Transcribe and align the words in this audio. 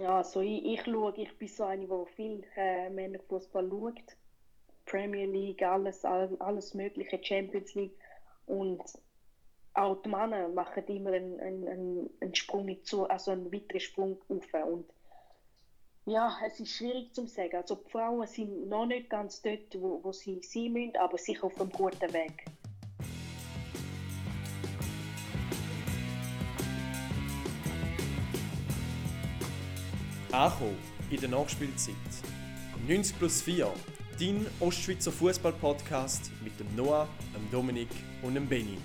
Ja, 0.00 0.18
also 0.18 0.40
ich, 0.40 0.64
ich 0.64 0.82
schaue, 0.84 1.12
ich 1.16 1.36
bin 1.36 1.48
so 1.48 1.64
eine, 1.64 1.86
die 1.86 2.12
viel 2.14 2.44
äh, 2.56 2.88
Männerfußball 2.88 3.68
schaut. 3.68 4.16
Premier 4.86 5.26
League, 5.26 5.62
alles, 5.62 6.04
alles 6.04 6.74
mögliche, 6.74 7.22
Champions 7.22 7.74
League. 7.74 7.96
Und 8.46 8.82
auch 9.74 10.00
die 10.02 10.08
Männer 10.08 10.48
machen 10.48 10.86
immer 10.86 11.12
einen, 11.12 11.38
einen, 11.40 12.10
einen 12.20 12.34
Sprung 12.34 12.82
zu, 12.82 13.08
also 13.08 13.30
einen 13.30 13.52
weiteren 13.52 13.80
Sprung 13.80 14.18
auf. 14.28 14.54
Und 14.66 14.90
ja, 16.06 16.34
es 16.46 16.58
ist 16.58 16.76
schwierig 16.76 17.14
zu 17.14 17.26
sagen. 17.26 17.56
Also 17.56 17.74
die 17.74 17.90
Frauen 17.90 18.26
sind 18.26 18.68
noch 18.68 18.86
nicht 18.86 19.10
ganz 19.10 19.42
dort, 19.42 19.80
wo, 19.80 20.02
wo 20.02 20.12
sie 20.12 20.40
sein 20.42 20.72
müssen, 20.72 20.96
aber 20.96 21.18
sicher 21.18 21.44
auf 21.44 21.60
einem 21.60 21.70
guten 21.70 22.12
Weg. 22.12 22.44
Ankommen 30.32 30.76
in 31.10 31.20
der 31.20 31.28
Nachspielzeit. 31.28 31.94
90 32.86 33.18
plus 33.18 33.42
4, 33.42 33.68
dein 34.18 34.46
Ostschweizer 34.60 35.10
Fußball-Podcast 35.10 36.30
mit 36.44 36.58
dem 36.60 36.68
Noah, 36.76 37.08
dem 37.34 37.50
Dominik 37.50 37.88
und 38.22 38.34
dem 38.34 38.46
Benny. 38.46 38.78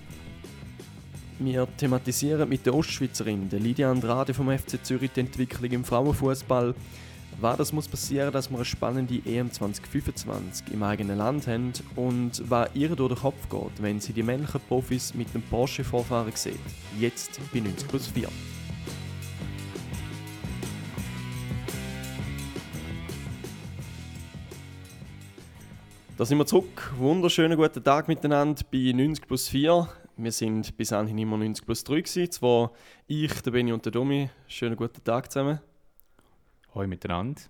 Wir 1.38 1.67
thematisieren 1.77 2.50
mit 2.50 2.66
der 2.66 2.73
Ostschweizerin, 2.73 3.48
der 3.50 3.59
Lydia 3.59 3.91
Andrade 3.91 4.34
vom 4.34 4.50
FC 4.50 4.84
Zürich, 4.84 5.12
die 5.12 5.20
Entwicklung 5.20 5.70
im 5.70 5.86
Frauenfußball. 5.86 6.73
Was 7.39 7.58
das 7.58 7.73
muss 7.73 7.88
passieren, 7.88 8.31
dass 8.31 8.50
wir 8.50 8.55
eine 8.55 8.66
spannende 8.66 9.22
EM 9.25 9.52
2025 9.52 10.73
im 10.73 10.81
eigenen 10.81 11.20
Land 11.20 11.45
haben 11.45 11.73
und 11.95 12.41
was 12.50 12.70
ihr 12.73 12.95
durch 12.95 13.14
den 13.14 13.22
Kopf 13.22 13.50
geht, 13.50 13.84
wenn 13.84 14.00
sie 14.00 14.14
die 14.14 14.23
männlichen 14.23 14.62
Profis 14.67 15.14
mit 15.14 15.31
dem 15.36 15.44
Porsche 15.44 15.84
vorfahren 15.84 16.31
sieht. 16.34 16.58
Jetzt 17.00 17.39
bei 17.53 17.59
90 17.59 17.88
plus 17.88 18.08
4. 18.08 18.30
Da 26.17 26.23
sind 26.23 26.38
wir 26.38 26.45
zurück. 26.45 26.94
Wunderschönen 26.95 27.58
guten 27.58 27.83
Tag 27.83 28.08
miteinander 28.08 28.61
bei 28.71 28.94
90 28.94 29.27
plus 29.27 29.49
4. 29.49 29.89
Wir 30.16 30.31
sind 30.31 30.77
bis 30.77 30.94
anhin 30.94 31.17
immer 31.17 31.35
90 31.35 31.66
plus 31.66 31.83
3 31.83 31.95
gewesen. 31.95 32.31
Zwar 32.31 32.72
ich, 33.05 33.41
der 33.41 33.52
Benny 33.52 33.73
und 33.73 33.83
der 33.83 33.91
Domi. 33.91 34.30
Schönen 34.47 34.77
guten 34.77 35.03
Tag 35.03 35.30
zusammen. 35.30 35.59
Hallo 36.73 36.88
miteinander. 36.88 37.41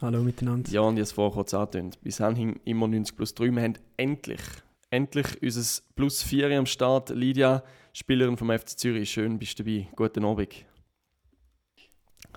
Hallo 0.00 0.24
miteinander. 0.24 0.72
Ja, 0.72 0.80
und 0.80 0.94
ich 0.94 0.98
habe 0.98 1.02
es 1.02 1.12
vorher 1.12 1.34
kurz 1.34 1.54
angetönt. 1.54 2.00
Bis 2.02 2.20
anhin 2.20 2.58
immer 2.64 2.88
90 2.88 3.14
plus 3.14 3.32
3. 3.32 3.52
Wir 3.52 3.62
haben 3.62 3.74
endlich, 3.96 4.42
endlich 4.90 5.40
unser 5.40 5.82
Plus 5.94 6.24
4 6.24 6.58
am 6.58 6.66
Start. 6.66 7.10
Lydia, 7.10 7.62
Spielerin 7.92 8.36
vom 8.36 8.50
FC 8.50 8.70
Zürich. 8.70 9.12
Schön, 9.12 9.38
bist 9.38 9.56
du 9.60 9.62
dabei. 9.62 9.86
Guten 9.94 10.24
Abend. 10.24 10.66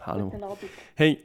Hallo. 0.02 0.30
Guten 0.30 0.44
Abend. 0.44 0.70
Hey, 0.94 1.18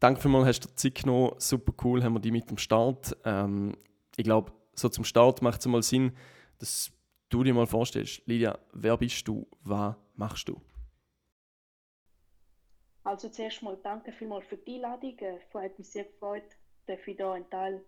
danke 0.00 0.20
vielmals, 0.20 0.46
hast 0.46 0.64
du 0.64 0.68
dir 0.68 0.76
Zeit 0.76 0.94
genommen. 1.02 1.34
Super 1.38 1.72
cool, 1.84 2.02
haben 2.02 2.14
wir 2.14 2.20
die 2.20 2.30
mit 2.30 2.50
dem 2.50 2.58
Start. 2.58 3.16
Ähm, 3.24 3.76
ich 4.16 4.24
glaube, 4.24 4.52
so 4.74 4.88
zum 4.88 5.04
Start 5.04 5.42
macht 5.42 5.60
es 5.60 5.66
mal 5.66 5.82
Sinn, 5.82 6.16
dass 6.58 6.92
du 7.28 7.42
dir 7.42 7.54
mal 7.54 7.66
vorstellst, 7.66 8.22
Lydia, 8.26 8.58
wer 8.72 8.96
bist 8.96 9.26
du, 9.26 9.46
was 9.62 9.96
machst 10.14 10.48
du? 10.48 10.60
Also 13.04 13.28
zuerst 13.28 13.62
mal 13.62 13.78
danke 13.82 14.12
vielmals 14.12 14.46
für 14.46 14.56
die 14.56 14.76
Einladung. 14.76 15.16
Es 15.18 15.54
hat 15.54 15.78
mich 15.78 15.88
sehr 15.88 16.04
gefreut, 16.04 16.42
dass 16.86 16.98
ich 17.06 17.16
hier 17.16 17.30
einen 17.30 17.48
Teil 17.50 17.84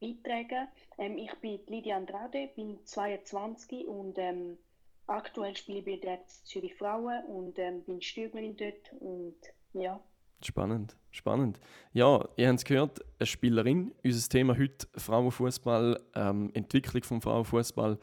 beitragen. 0.00 0.68
Ähm, 0.98 1.18
ich 1.18 1.32
bin 1.36 1.60
Lydia 1.66 1.96
Andrade, 1.96 2.50
bin 2.56 2.84
22 2.84 3.86
und 3.86 4.18
ähm, 4.18 4.58
aktuell 5.06 5.56
spiele 5.56 5.78
ich 5.78 5.84
bei 5.84 5.96
der 5.96 6.26
Zürich 6.26 6.74
Frauen 6.74 7.24
und 7.26 7.58
ähm, 7.58 7.82
bin 7.84 8.02
Stürmerin 8.02 8.56
dort 8.56 8.92
und 9.00 9.36
ja, 9.74 10.00
Spannend, 10.42 10.96
spannend. 11.10 11.58
Ja, 11.92 12.24
ihr 12.36 12.48
habt 12.48 12.58
es 12.58 12.64
gehört, 12.64 13.00
eine 13.18 13.26
Spielerin. 13.26 13.92
Unser 14.04 14.28
Thema 14.28 14.56
heute 14.56 14.86
Frauenfußball, 14.94 16.00
ähm, 16.14 16.50
Entwicklung 16.54 17.02
vom 17.02 17.20
Frauenfußball. 17.20 17.98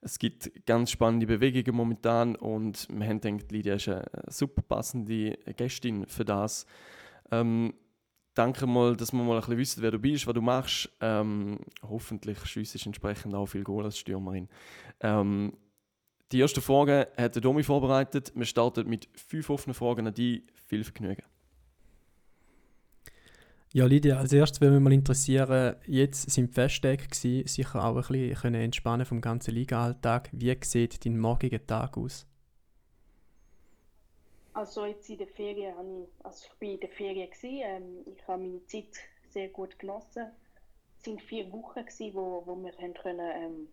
Es 0.00 0.18
gibt 0.18 0.64
ganz 0.64 0.92
spannende 0.92 1.26
Bewegungen 1.26 1.76
momentan 1.76 2.36
und 2.36 2.86
wir 2.90 3.06
haben 3.06 3.20
gedacht, 3.20 3.50
Lydia 3.50 3.74
ist 3.74 3.88
eine 3.88 4.04
super 4.28 4.62
passende 4.62 5.36
Gästin 5.56 6.06
für 6.06 6.24
das. 6.24 6.66
Ähm, 7.32 7.74
danke 8.34 8.66
mal, 8.66 8.96
dass 8.96 9.12
wir 9.12 9.22
mal 9.22 9.34
ein 9.34 9.40
bisschen 9.40 9.58
wissen, 9.58 9.82
wer 9.82 9.90
du 9.90 9.98
bist, 9.98 10.26
was 10.26 10.34
du 10.34 10.40
machst. 10.40 10.88
Ähm, 11.00 11.58
hoffentlich 11.82 12.38
schiessest 12.46 12.86
entsprechend 12.86 13.34
auch 13.34 13.46
viel 13.46 13.64
Goal 13.64 13.84
als 13.84 13.98
Stürmerin. 13.98 14.48
Ähm, 15.00 15.52
die 16.32 16.38
erste 16.38 16.60
Frage 16.60 17.08
hat 17.16 17.34
der 17.34 17.42
Domi 17.42 17.64
vorbereitet. 17.64 18.32
Wir 18.36 18.46
starten 18.46 18.88
mit 18.88 19.08
fünf 19.14 19.50
offenen 19.50 19.74
Fragen 19.74 20.06
an 20.06 20.14
dich. 20.14 20.44
Viel 20.68 20.84
Vergnügen. 20.84 21.24
Ja, 23.72 23.86
Lydia, 23.86 24.18
als 24.18 24.32
erstes 24.32 24.60
würde 24.60 24.74
mich 24.74 24.82
mal 24.82 24.92
interessieren, 24.92 25.76
jetzt 25.86 26.28
sind 26.28 26.48
die 26.48 26.54
Festtage 26.54 27.06
gewesen, 27.06 27.46
sicher 27.46 27.84
auch 27.84 27.94
ein 27.94 28.02
bisschen 28.02 28.54
entspannen 28.56 29.06
vom 29.06 29.20
ganzen 29.20 29.54
Liga-Alltag. 29.54 30.28
Wie 30.32 30.56
sieht 30.64 31.04
dein 31.04 31.16
morgiger 31.16 31.64
Tag 31.64 31.96
aus? 31.96 32.26
Also 34.54 34.86
jetzt 34.86 35.08
in 35.08 35.18
der 35.18 35.28
Ferien 35.28 35.76
habe 35.76 35.88
ich, 36.02 36.24
also 36.26 36.46
ich 36.50 36.58
bin 36.58 36.70
in 36.72 36.80
der 36.80 36.88
Ferien 36.88 37.30
gewesen, 37.30 37.60
ähm, 37.62 37.98
ich 38.06 38.26
habe 38.26 38.42
meine 38.42 38.66
Zeit 38.66 38.88
sehr 39.28 39.48
gut 39.50 39.78
genossen. 39.78 40.26
Es 40.98 41.06
waren 41.06 41.20
vier 41.20 41.52
Wochen 41.52 41.78
gewesen, 41.78 42.14
wo, 42.14 42.42
wo 42.44 42.56
wir 42.56 42.72
haben 42.72 42.94
können, 42.94 43.30
ähm, 43.36 43.68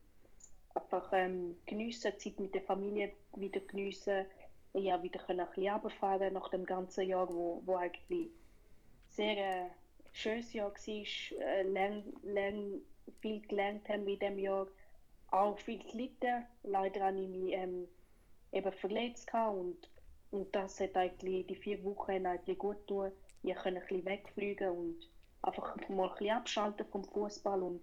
einfach 0.76 1.10
ähm, 1.12 1.56
geniessen, 1.66 2.12
Zeit 2.20 2.40
mit 2.40 2.54
der 2.54 2.62
Familie 2.62 3.14
wieder 3.36 3.62
geniessen, 3.62 4.28
ja 4.74 5.02
wieder 5.02 5.20
können 5.22 5.40
ein 5.40 5.48
bisschen 5.48 5.74
runterfahren 5.74 6.34
nach 6.36 6.50
dem 6.50 6.68
ganzen 6.68 7.08
Jahr, 7.08 7.28
wo, 7.28 7.64
wo 7.66 7.78
eigentlich 7.78 8.30
sehr 9.10 9.38
äh, 9.38 9.70
schönes 10.18 10.54
Jahr 10.54 10.72
war, 10.72 11.40
äh, 11.42 11.64
lang, 11.64 12.04
lang 12.24 12.82
viel 13.22 13.42
gelernt 13.42 13.88
haben 13.90 14.08
in 14.08 14.20
diesem 14.20 14.40
Jahr, 14.40 14.68
auch 15.30 15.60
viel 15.60 15.80
gelitten. 15.92 16.46
Leider 16.64 17.06
habe 17.06 17.20
ich 17.20 17.30
mich 17.30 17.54
ähm, 17.54 17.88
eben 18.52 18.72
verletzt 18.74 19.32
und, 19.34 19.78
und 20.32 20.56
das 20.56 20.80
hat 20.80 20.96
eigentlich 20.96 21.48
die 21.48 21.56
vier 21.56 21.84
Wochen 21.84 22.26
eigentlich 22.26 22.58
gut 22.58 22.88
getan. 22.88 23.12
Ich 23.44 23.56
konnte 23.56 23.80
ein 23.80 23.88
bisschen 23.88 24.06
wegfliegen 24.06 24.70
und 24.70 25.10
einfach 25.42 25.76
mal 25.90 26.10
ein 26.10 26.16
bisschen 26.18 26.36
abschalten 26.36 26.86
vom 26.92 27.04
Fußball 27.04 27.62
und 27.62 27.82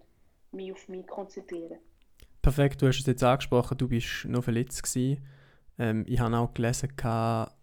mich 0.52 0.72
auf 0.72 0.88
mich 0.88 1.06
konzentrieren. 1.06 1.78
Perfekt, 2.42 2.82
du 2.82 2.88
hast 2.88 3.00
es 3.00 3.06
jetzt 3.06 3.22
angesprochen, 3.22 3.78
du 3.78 3.88
bist 3.88 4.26
noch 4.26 4.44
verletzt 4.44 4.82
gewesen. 4.82 5.26
Ähm, 5.78 6.04
ich 6.06 6.20
habe 6.20 6.36
auch 6.36 6.54
gelesen, 6.54 6.92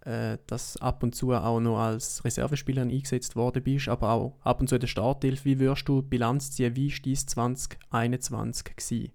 äh, 0.04 0.38
dass 0.46 0.76
ab 0.76 1.02
und 1.02 1.14
zu 1.14 1.32
auch 1.32 1.60
noch 1.60 1.78
als 1.78 2.24
Reservespieler 2.24 2.82
eingesetzt 2.82 3.36
worden 3.36 3.62
bist, 3.62 3.88
aber 3.88 4.10
auch 4.10 4.38
ab 4.42 4.60
und 4.60 4.68
zu 4.68 4.74
in 4.74 4.80
der 4.80 4.88
Starthilfe. 4.88 5.44
Wie 5.44 5.60
würdest 5.60 5.88
du 5.88 6.02
Bilanz 6.02 6.50
ziehen? 6.50 6.76
Wie 6.76 6.90
war 6.90 6.98
dein 7.04 7.16
2021? 7.16 8.64
Gewesen? 8.76 9.12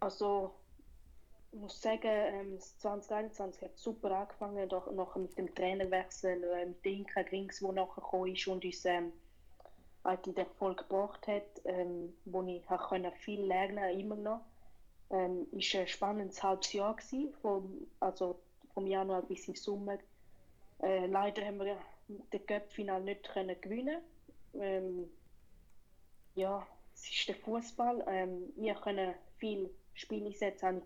Also, 0.00 0.54
ich 1.52 1.58
muss 1.58 1.80
sagen, 1.80 2.00
ähm, 2.04 2.60
2021 2.60 3.62
hat 3.62 3.76
super 3.78 4.10
angefangen, 4.12 4.68
doch 4.68 4.90
nachher 4.92 5.20
mit 5.20 5.36
dem 5.36 5.54
Trainerwechsel, 5.54 6.42
äh, 6.44 6.66
mit 6.66 6.84
Inka 6.84 7.22
Grings, 7.22 7.58
der 7.58 7.72
nachher 7.72 8.00
gekommen 8.00 8.34
ist 8.34 8.46
und 8.46 8.64
uns 8.64 8.84
ähm, 8.86 9.12
eigentlich 10.04 10.34
den 10.34 10.46
Erfolg 10.46 10.78
gebracht 10.78 11.26
hat, 11.26 11.60
ähm, 11.64 12.14
wo 12.24 12.42
ich 12.42 12.62
viel 13.18 13.42
lernen 13.42 13.76
konnte, 13.76 14.00
immer 14.00 14.16
noch 14.16 14.40
ähm, 15.10 15.46
ist 15.52 15.74
ein 15.74 15.86
spannendes 15.86 16.42
halbes 16.42 16.72
Jahr 16.72 16.96
gewesen, 16.96 17.32
vom, 17.40 17.86
also 18.00 18.40
vom 18.74 18.86
Januar 18.86 19.22
bis 19.22 19.48
im 19.48 19.54
Sommer. 19.54 19.98
Äh, 20.82 21.06
leider 21.06 21.44
haben 21.44 21.58
wir 21.58 21.78
den 22.08 22.46
Cup-Final 22.46 23.02
nicht 23.02 23.28
können 23.28 23.60
gewinnen. 23.60 24.02
Ähm, 24.54 25.10
ja, 26.34 26.66
es 26.94 27.10
ist 27.10 27.28
der 27.28 27.36
Fußball. 27.36 28.04
Ähm, 28.08 28.52
wir 28.56 28.74
können 28.74 29.14
viel 29.38 29.70
Spieleinsätze 29.94 30.66
haben 30.66 30.82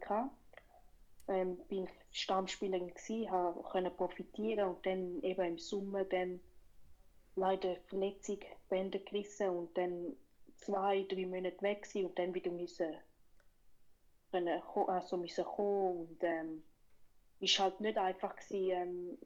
ähm, 1.28 1.56
bin 1.68 1.88
Stammspielerin 2.10 2.92
gewesen, 2.92 3.30
habe 3.30 3.90
profitieren 3.90 4.70
und 4.70 4.84
dann 4.84 5.22
eben 5.22 5.44
im 5.44 5.58
Sommer 5.58 6.04
dann 6.04 6.40
leider 7.36 7.76
Verletzung 7.86 8.38
Bänder 8.68 8.98
gerissen 8.98 9.48
und 9.48 9.78
dann 9.78 10.16
zwei, 10.56 11.04
drei 11.08 11.26
Monate 11.26 11.62
weg 11.62 11.88
und 11.94 12.18
dann 12.18 12.34
wieder 12.34 12.50
müssen 12.50 12.94
können, 14.30 14.62
also 14.88 15.16
müssen 15.16 15.44
kommen 15.44 16.00
und 16.00 16.18
ähm, 16.22 16.62
ist 17.40 17.58
halt 17.58 17.80
nicht 17.80 17.98
einfach 17.98 18.36
gewesen, 18.36 18.70
ähm, 18.70 19.18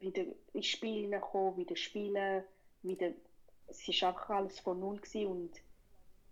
wieder 0.00 0.24
ins 0.52 0.66
Spiel 0.66 1.02
hineinkommen, 1.02 1.56
wieder 1.56 1.76
spielen, 1.76 2.44
wieder, 2.82 3.10
es 3.66 3.86
ist 3.86 4.02
einfach 4.02 4.30
alles 4.30 4.60
von 4.60 4.78
null 4.78 4.98
gewesen 4.98 5.26
und 5.26 5.50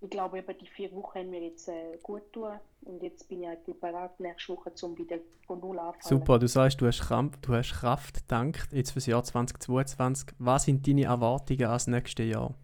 ich 0.01 0.11
glaube 0.11 0.39
eben 0.39 0.59
die 0.59 0.67
vier 0.67 0.93
Wochen 0.93 1.19
haben 1.19 1.31
mir 1.31 1.43
jetzt 1.43 1.69
äh, 1.69 1.99
gut 2.03 2.33
tun 2.33 2.53
und 2.83 3.03
jetzt 3.03 3.29
bin 3.29 3.43
ich 3.43 3.49
eigentlich 3.49 3.81
bereit 3.81 4.21
nächste 4.21 4.53
Woche 4.53 4.73
zum 4.75 4.97
wieder 4.99 5.19
von 5.47 5.59
null 5.61 5.79
anfangen. 5.79 6.03
Super, 6.03 6.39
du 6.39 6.47
sagst, 6.47 6.81
du 6.81 6.87
hast, 6.87 7.01
Kraft, 7.01 7.39
du 7.43 7.55
hast 7.55 7.73
Kraft 7.73 8.15
gedankt 8.15 8.73
jetzt 8.73 8.91
für 8.91 8.99
das 8.99 9.07
Jahr 9.07 9.25
2022. 9.25 10.35
Was 10.39 10.65
sind 10.65 10.87
deine 10.87 11.05
Erwartungen 11.05 11.65
als 11.65 11.87
nächstes 11.87 12.27
Jahr? 12.27 12.55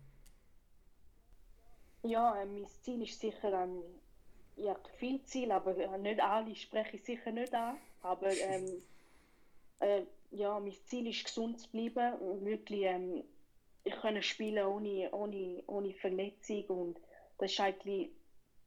Ja, 2.02 2.40
äh, 2.40 2.46
mein 2.46 2.66
Ziel 2.66 3.02
ist 3.02 3.18
sicher, 3.18 3.64
ähm, 3.64 3.82
ich 4.56 4.68
habe 4.68 4.80
viele 4.98 5.22
Ziele, 5.24 5.54
aber 5.54 5.74
nicht 5.98 6.20
alle 6.20 6.54
spreche 6.54 6.96
ich 6.96 7.04
sicher 7.04 7.30
nicht 7.30 7.54
an. 7.54 7.76
Aber 8.02 8.30
ähm, 8.48 8.82
äh, 9.80 10.02
ja, 10.30 10.58
mein 10.58 10.74
Ziel 10.86 11.06
ist, 11.08 11.24
gesund 11.24 11.60
zu 11.60 11.70
bleiben 11.70 12.14
und 12.18 12.44
wirklich 12.44 12.82
ähm, 12.82 13.24
ich 13.84 13.94
kann 13.94 14.20
spielen 14.22 14.64
ohne, 14.66 15.10
ohne, 15.12 15.62
ohne 15.66 15.92
Verletzung 15.94 16.64
und 16.66 17.00
das 17.38 17.52
ist 17.52 17.60
eigentlich 17.60 18.10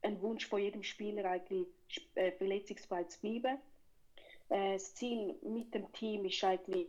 ein 0.02 0.20
Wunsch 0.20 0.46
von 0.46 0.60
jedem 0.60 0.82
Spieler, 0.82 1.24
eigentlich 1.30 1.66
äh, 2.14 2.32
verletzungsfrei 2.32 3.04
zu 3.04 3.20
bleiben. 3.20 3.58
Äh, 4.50 4.74
das 4.74 4.94
Ziel 4.94 5.34
mit 5.42 5.74
dem 5.74 5.90
Team 5.92 6.24
ist 6.26 6.44
eigentlich 6.44 6.86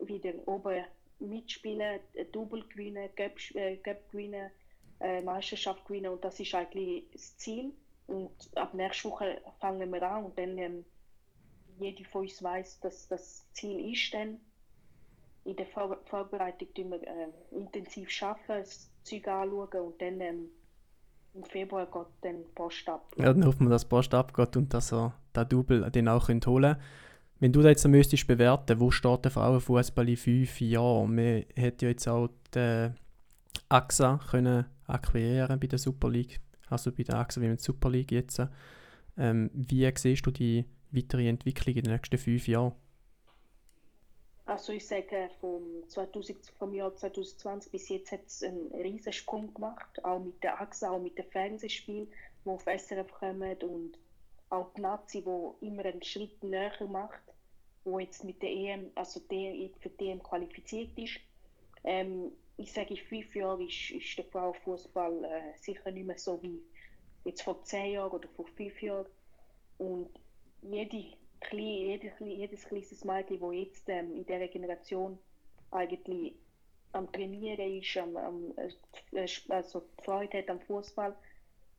wieder 0.00 0.34
oben 0.46 0.84
mitspielen, 1.18 2.00
Double 2.32 2.64
gewinnen, 2.68 3.08
Cup, 3.16 3.38
äh, 3.54 3.76
Cup 3.78 4.10
gewinnen, 4.10 4.50
äh, 5.00 5.22
Meisterschaft 5.22 5.86
gewinnen 5.86 6.12
und 6.12 6.22
das 6.22 6.38
ist 6.40 6.54
eigentlich 6.54 7.04
das 7.12 7.36
Ziel. 7.38 7.72
Und 8.12 8.30
ab 8.56 8.74
nächster 8.74 9.08
Woche 9.08 9.40
fangen 9.58 9.90
wir 9.90 10.02
an 10.02 10.24
und 10.24 10.38
dann 10.38 10.58
ähm, 10.58 10.84
jeder 11.78 12.04
von 12.04 12.22
uns 12.22 12.42
weiß, 12.42 12.80
dass 12.80 13.08
das 13.08 13.50
Ziel 13.52 13.90
ist 13.90 14.12
dann. 14.12 14.36
In 15.44 15.56
der 15.56 15.66
Vor 15.66 15.98
Vorbereitung 16.04 16.68
tun 16.74 16.90
wir 16.90 17.02
äh, 17.02 17.28
intensiv 17.50 18.10
arbeiten, 18.22 18.42
das 18.48 18.90
Zeug 19.02 19.26
anschauen 19.26 19.86
und 19.86 20.02
dann 20.02 20.20
ähm, 20.20 20.50
im 21.34 21.44
Februar 21.44 21.86
geht 21.86 22.06
dann 22.20 22.44
Post 22.54 22.86
ab. 22.86 23.10
Ja, 23.16 23.32
dann 23.32 23.46
hoffen 23.46 23.66
wir, 23.66 23.70
dass 23.70 23.86
Post 23.86 24.12
abgeht 24.12 24.56
und 24.58 24.74
dass 24.74 24.92
er 24.92 25.14
den 25.34 25.48
Double 25.48 25.90
den 25.90 26.08
auch 26.08 26.28
holen 26.28 26.40
könnt. 26.40 26.78
Wenn 27.40 27.52
du 27.52 27.62
da 27.62 27.70
jetzt 27.70 27.88
müsstest 27.88 28.26
bewerten, 28.26 28.78
wo 28.78 28.90
steht 28.90 29.24
der 29.24 29.32
Frauenfußball 29.32 30.08
in 30.08 30.16
fünf 30.18 30.60
Jahren? 30.60 31.14
Man 31.14 31.44
hätte 31.56 31.86
ja 31.86 31.90
jetzt 31.90 32.06
auch 32.06 32.28
die 32.54 32.90
AXA 33.70 34.20
können 34.30 34.66
akquirieren 34.86 35.58
bei 35.58 35.66
der 35.66 35.78
Super 35.78 36.10
League, 36.10 36.40
also 36.72 36.92
bei 36.92 37.02
der 37.02 37.26
wie 37.36 37.48
mit 37.48 37.60
Super 37.60 37.90
League 37.90 38.12
jetzt. 38.12 38.40
Ähm, 39.16 39.50
wie 39.52 39.90
siehst 39.94 40.26
du 40.26 40.30
die 40.30 40.64
weitere 40.90 41.28
Entwicklung 41.28 41.76
in 41.76 41.84
den 41.84 41.92
nächsten 41.92 42.18
fünf 42.18 42.48
Jahren? 42.48 42.72
Also 44.44 44.72
ich 44.72 44.86
sage, 44.86 45.30
vom, 45.40 45.88
2000, 45.88 46.52
vom 46.58 46.74
Jahr 46.74 46.94
2020 46.94 47.70
bis 47.70 47.88
jetzt 47.88 48.12
hat 48.12 48.26
es 48.26 48.42
einen 48.42 48.72
riesen 48.72 49.12
Sprung 49.12 49.54
gemacht, 49.54 50.04
auch 50.04 50.18
mit 50.18 50.42
der 50.42 50.60
AXA, 50.60 50.90
auch 50.90 51.00
mit 51.00 51.16
dem 51.16 51.26
Fernsehspiel, 51.26 52.08
die 52.44 52.48
auf 52.48 52.64
SRF 52.64 53.10
kommen 53.12 53.56
und 53.62 53.98
auch 54.50 54.72
die 54.74 54.80
Nazi, 54.80 55.22
die 55.22 55.66
immer 55.66 55.84
einen 55.84 56.02
Schritt 56.02 56.42
näher 56.42 56.72
macht, 56.88 57.22
wo 57.84 57.98
jetzt 57.98 58.24
mit 58.24 58.42
der 58.42 58.50
EM, 58.50 58.90
also 58.94 59.20
der 59.20 59.70
für 59.80 59.88
die 59.88 60.08
EM 60.08 60.22
qualifiziert 60.22 60.98
ist. 60.98 61.20
Ähm, 61.84 62.32
ich 62.56 62.72
sage, 62.72 62.94
in 62.94 62.96
fünf 62.96 63.34
Jahren 63.34 63.66
ist, 63.66 63.90
ist 63.90 64.16
der 64.16 64.24
Frauenfußball 64.26 65.24
äh, 65.24 65.58
sicher 65.58 65.90
nicht 65.90 66.06
mehr 66.06 66.18
so 66.18 66.42
wie 66.42 66.62
jetzt 67.24 67.42
vor 67.42 67.62
zehn 67.64 67.92
Jahren 67.92 68.12
oder 68.12 68.28
vor 68.28 68.46
fünf 68.46 68.80
Jahren. 68.82 69.06
Und 69.78 70.10
jede 70.62 71.16
jedes, 71.50 72.12
jedes 72.20 72.64
kleines 72.64 73.04
Mädchen, 73.04 73.40
das 73.40 73.54
jetzt 73.54 73.88
ähm, 73.88 74.14
in 74.14 74.24
dieser 74.24 74.48
Generation 74.48 75.18
eigentlich 75.70 76.34
am 76.92 77.10
Trainieren 77.10 77.78
ist, 77.78 77.96
am, 77.96 78.16
am, 78.16 78.54
äh, 79.12 79.26
also 79.48 79.82
Freude 80.02 80.38
hat 80.38 80.50
am 80.50 80.60
Fußball, 80.60 81.14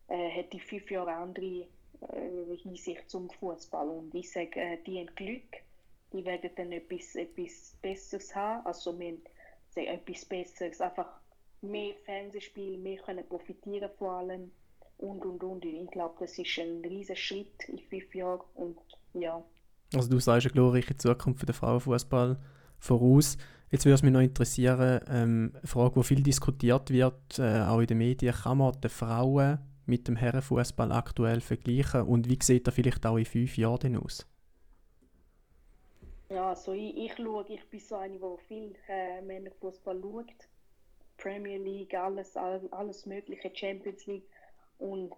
äh, 0.09 0.31
hat 0.31 0.51
die 0.53 0.59
fünf 0.59 0.89
Jahre 0.89 1.13
andere 1.13 1.45
äh, 1.45 2.57
Hinsicht 2.61 3.09
zum 3.09 3.29
Fußball. 3.29 3.88
Und 3.88 4.13
ich 4.15 4.31
sage, 4.31 4.59
äh, 4.59 4.77
die 4.85 4.99
haben 4.99 5.15
Glück, 5.15 5.61
die 6.11 6.25
werden 6.25 6.49
dann 6.56 6.71
etwas, 6.71 7.15
etwas 7.15 7.77
Besseres 7.81 8.35
haben. 8.35 8.65
Also 8.65 8.97
wir 8.99 9.07
haben 9.07 9.21
etwas 9.81 10.25
Besseres, 10.25 10.81
einfach 10.81 11.07
mehr 11.61 11.93
Fernsehspiel, 12.05 12.77
mehr 12.77 12.97
können 13.01 13.27
profitieren 13.27 13.89
von 13.97 14.09
allem 14.09 14.51
und 14.97 15.25
und 15.25 15.43
und. 15.43 15.65
Ich 15.65 15.91
glaube, 15.91 16.15
das 16.19 16.37
ist 16.37 16.57
ein 16.59 16.83
riesiger 16.85 17.15
Schritt 17.15 17.67
in 17.67 17.79
fünf 17.79 18.13
Jahren 18.15 18.41
und 18.55 18.77
ja. 19.13 19.43
Also 19.93 20.09
du 20.09 20.19
sagst 20.19 20.47
eine 20.47 20.53
glorreiche 20.53 20.97
Zukunft 20.97 21.39
für 21.39 21.45
den 21.45 21.55
Frauenfußball 21.55 22.39
voraus. 22.79 23.37
Jetzt 23.69 23.85
würde 23.85 23.95
es 23.95 24.03
mich 24.03 24.11
noch 24.11 24.21
interessieren, 24.21 25.01
ähm, 25.07 25.51
eine 25.55 25.67
Frage, 25.67 25.99
die 25.99 26.03
viel 26.03 26.23
diskutiert 26.23 26.89
wird, 26.89 27.39
äh, 27.39 27.61
auch 27.61 27.79
in 27.79 27.87
den 27.87 27.97
Medien, 27.97 28.33
kann 28.33 28.59
man 28.59 28.79
die 28.81 28.89
Frauen 28.89 29.59
mit 29.85 30.07
dem 30.07 30.15
Herrenfußball 30.15 30.91
aktuell 30.91 31.41
vergleichen 31.41 32.01
und 32.03 32.29
wie 32.29 32.39
sieht 32.41 32.67
er 32.67 32.73
vielleicht 32.73 33.05
auch 33.05 33.17
in 33.17 33.25
fünf 33.25 33.57
Jahren 33.57 33.97
aus? 33.97 34.27
Ja, 36.33 36.50
also 36.50 36.74
ich, 36.74 36.97
ich 36.97 37.15
schaue, 37.15 37.45
ich 37.47 37.63
bin 37.69 37.80
so 37.80 37.95
eine, 37.95 38.18
die 38.18 38.44
viel 38.47 38.75
äh, 38.88 39.21
Männerfußball 39.21 40.01
schaut. 40.01 40.50
Premier 41.18 41.59
League, 41.59 41.94
alles, 41.94 42.35
alles 42.35 43.06
mögliche, 43.06 43.51
Champions 43.56 44.07
League 44.07 44.27
und 44.80 45.13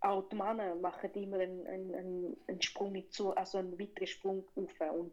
auch 0.00 0.28
die 0.28 0.36
Männer 0.36 0.74
machen 0.74 1.10
immer 1.14 1.38
einen, 1.38 1.66
einen, 1.66 2.36
einen 2.46 2.62
Sprung 2.62 3.02
zu, 3.10 3.34
also 3.34 3.56
einen 3.56 3.78
weiteren 3.80 4.06
Sprung 4.06 4.44
auf. 4.54 4.80
Und 4.92 5.12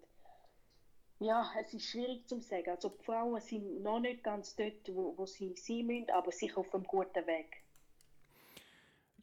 ja, 1.20 1.50
es 1.62 1.74
ist 1.74 1.90
schwierig 1.90 2.28
zu 2.28 2.42
sagen. 2.42 2.70
Also 2.72 2.90
die 2.90 3.04
Frauen 3.06 3.40
sind 3.40 3.82
noch 3.82 4.02
nicht 4.02 4.22
ganz 4.22 4.54
dort, 4.58 4.94
wo, 4.94 5.18
wo 5.18 5.26
sie 5.26 5.56
sein 5.56 5.88
müssen, 5.88 6.10
aber 6.12 6.32
sicher 6.34 6.58
auf 6.58 6.74
einem 6.76 6.84
guten 6.84 7.26
Weg. 7.26 7.64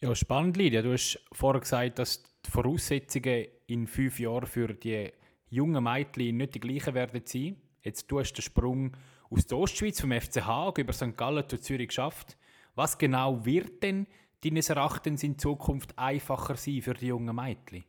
Ja, 0.00 0.14
spannend, 0.14 0.56
Lydia. 0.56 0.80
Du 0.80 0.92
hast 0.92 1.22
vorher 1.32 1.60
gesagt, 1.60 1.98
dass 1.98 2.22
die 2.44 2.50
Voraussetzungen 2.50 3.46
in 3.66 3.86
fünf 3.86 4.18
Jahren 4.18 4.46
für 4.46 4.72
die 4.72 5.12
jungen 5.52 5.84
Mädchen 5.84 6.38
nicht 6.38 6.54
die 6.54 6.60
gleichen 6.60 6.94
werden 6.94 7.22
sein. 7.24 7.60
Jetzt 7.82 8.10
du 8.10 8.20
hast 8.20 8.32
den 8.32 8.42
Sprung 8.42 8.96
aus 9.30 9.46
der 9.46 9.58
Ostschweiz 9.58 10.00
vom 10.00 10.12
FC 10.12 10.44
Haag 10.44 10.78
über 10.78 10.92
St. 10.92 11.16
Gallen 11.16 11.48
zu 11.48 11.60
Zürich 11.60 11.88
geschafft. 11.88 12.36
Was 12.74 12.96
genau 12.96 13.44
wird 13.44 13.82
denn 13.82 14.06
deines 14.42 14.70
Erachtens 14.70 15.22
in 15.22 15.38
Zukunft 15.38 15.98
einfacher 15.98 16.56
sein 16.56 16.80
für 16.80 16.94
die 16.94 17.08
jungen 17.08 17.36
Mädchen? 17.36 17.84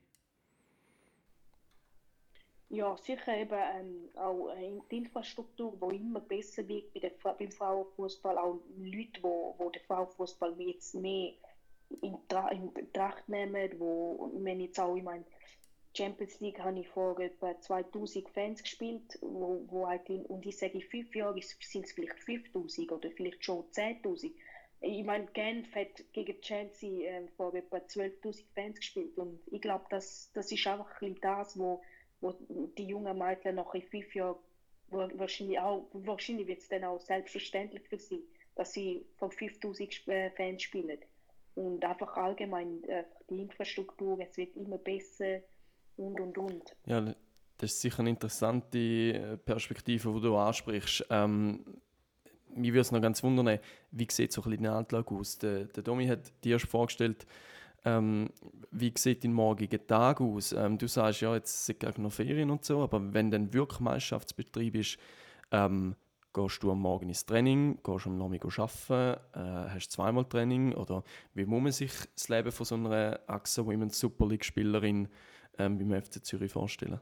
Ja, 2.69 2.98
sicher 2.98 3.38
eben 3.38 3.54
ähm, 3.54 4.10
auch 4.15 4.50
die 4.89 4.98
Infrastruktur, 4.98 5.77
die 5.80 5.98
immer 5.98 6.19
besser 6.19 6.68
wird 6.68 6.92
bei 6.94 7.00
der, 7.01 7.12
beim 7.21 7.51
Frauenfußball, 7.51 8.38
auch 8.38 8.60
Leute, 8.77 9.21
wo, 9.21 9.56
wo 9.57 9.69
den 9.69 9.83
Frauenfußball 9.83 10.60
jetzt 10.60 10.95
mehr 10.95 11.33
in, 12.01 12.18
Tra 12.27 12.50
in 12.50 12.74
Betracht 12.74 13.30
nehmen, 13.30 13.71
wo, 13.77 14.31
wenn 14.33 14.60
jetzt 14.60 14.80
auch, 14.80 14.95
ich 14.95 15.04
meine, 15.04 15.24
Champions 15.95 16.39
League 16.39 16.59
habe 16.59 16.79
ich 16.79 16.87
vor 16.89 17.19
etwa 17.19 17.59
2000 17.59 18.29
Fans 18.29 18.63
gespielt, 18.63 19.17
wo, 19.21 19.63
wo 19.67 19.85
eigentlich, 19.85 20.29
und 20.29 20.45
ich 20.45 20.57
sage, 20.57 20.73
in 20.73 20.81
fünf 20.81 21.15
Jahren 21.15 21.39
sind 21.41 21.85
es 21.85 21.91
vielleicht 21.91 22.19
5000 22.19 22.91
oder 22.91 23.11
vielleicht 23.11 23.43
schon 23.45 23.63
10.000 23.71 24.31
ich 24.85 25.05
meine, 25.05 25.27
Genf 25.27 25.73
hat 25.75 26.03
gegen 26.11 26.41
Chelsea 26.41 27.09
äh, 27.09 27.27
vor 27.37 27.53
etwa 27.55 27.77
12.000 27.77 28.43
Fans 28.53 28.79
gespielt 28.79 29.17
und 29.17 29.39
ich 29.49 29.61
glaube, 29.61 29.85
das, 29.89 30.29
das 30.33 30.51
ist 30.51 30.67
einfach 30.67 31.01
ein 31.01 31.15
das, 31.21 31.57
wo, 31.57 31.81
wo 32.19 32.33
die 32.77 32.87
jungen 32.87 33.17
Mädchen 33.17 33.55
nach 33.55 33.71
fünf 33.71 34.13
Jahren 34.13 34.35
wahrscheinlich 34.89 35.59
auch, 35.59 35.87
wahrscheinlich 35.93 36.47
wird 36.47 36.59
es 36.59 36.67
dann 36.67 36.83
auch 36.83 37.00
selbstverständlich 37.00 37.88
für 37.88 37.97
sie, 37.97 38.25
dass 38.55 38.73
sie 38.73 39.05
von 39.15 39.31
5000 39.31 40.07
äh, 40.09 40.29
Fans 40.31 40.62
spielen. 40.62 41.00
Und 41.55 41.85
einfach 41.85 42.17
allgemein 42.17 42.83
äh, 42.83 43.05
die 43.29 43.41
Infrastruktur, 43.41 44.19
es 44.19 44.35
wird 44.35 44.55
immer 44.57 44.77
besser 44.77 45.39
und 45.97 46.19
und 46.19 46.38
und. 46.38 46.75
Ja, 46.85 47.01
das 47.01 47.71
ist 47.71 47.81
sicher 47.81 48.00
eine 48.00 48.09
interessante 48.09 48.77
äh, 48.77 49.38
Perspektive, 49.38 50.13
die 50.13 50.21
du 50.21 50.35
ansprichst. 50.35 51.05
Ähm, 51.09 51.63
mich 52.55 52.71
würde 52.71 52.81
es 52.81 52.91
noch 52.91 53.01
ganz 53.01 53.23
wundern, 53.23 53.59
wie 53.91 54.07
sieht 54.09 54.31
so 54.31 54.41
ein 54.41 54.50
bisschen 54.50 54.63
der 54.63 54.73
Alltag 54.73 55.12
aus? 55.12 55.38
Der, 55.39 55.65
der 55.65 55.83
Domi 55.83 56.07
hat 56.07 56.31
dir 56.43 56.59
schon 56.59 56.69
vorgestellt, 56.69 57.25
ähm, 57.85 58.29
wie 58.71 58.93
sieht 58.97 59.23
dein 59.23 59.33
morgiger 59.33 59.85
Tag 59.85 60.21
aus? 60.21 60.53
Ähm, 60.53 60.77
du 60.77 60.88
sagst 60.88 61.21
ja, 61.21 61.33
jetzt 61.35 61.65
sind 61.65 61.79
gerade 61.79 62.01
noch 62.01 62.12
Ferien 62.12 62.50
und 62.50 62.63
so, 62.63 62.81
aber 62.81 63.13
wenn 63.13 63.31
dann 63.31 63.53
wirklich 63.53 63.79
Meisterschaftsbetrieb 63.79 64.75
ist, 64.75 64.97
ähm, 65.51 65.95
gehst 66.33 66.63
du 66.63 66.71
am 66.71 66.79
Morgen 66.79 67.09
ins 67.09 67.25
Training, 67.25 67.79
gehst 67.83 68.07
am 68.07 68.17
Nachmittag 68.17 68.57
arbeiten, 68.57 69.19
äh, 69.33 69.69
hast 69.69 69.91
zweimal 69.91 70.25
Training 70.25 70.73
oder 70.73 71.03
wie 71.33 71.45
muss 71.45 71.62
man 71.62 71.71
sich 71.71 71.91
das 72.15 72.29
Leben 72.29 72.51
von 72.51 72.65
so 72.65 72.75
einer 72.75 73.19
AXA 73.27 73.65
Women's 73.65 74.00
Super 74.00 74.27
League 74.27 74.45
Spielerin 74.45 75.07
ähm, 75.57 75.77
beim 75.77 76.01
FC 76.01 76.24
Zürich 76.24 76.51
vorstellen? 76.51 77.00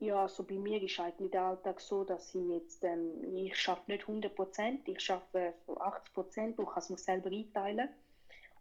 Ja, 0.00 0.22
also 0.22 0.44
bei 0.44 0.54
mir 0.54 0.82
ist 0.82 0.98
eigentlich 0.98 1.30
der 1.30 1.42
Alltag 1.42 1.78
so, 1.78 2.04
dass 2.04 2.34
ich 2.34 2.48
jetzt, 2.48 2.82
ähm, 2.84 3.36
ich 3.36 3.54
schaffe 3.54 3.90
nicht 3.90 4.08
100 4.08 4.34
Prozent, 4.34 4.88
ich 4.88 4.98
schaffe 5.00 5.52
80 5.78 6.14
Prozent 6.14 6.58
und 6.58 6.66
kann 6.66 6.78
es 6.78 6.88
mir 6.88 6.96
selber 6.96 7.30
einteilen. 7.30 7.90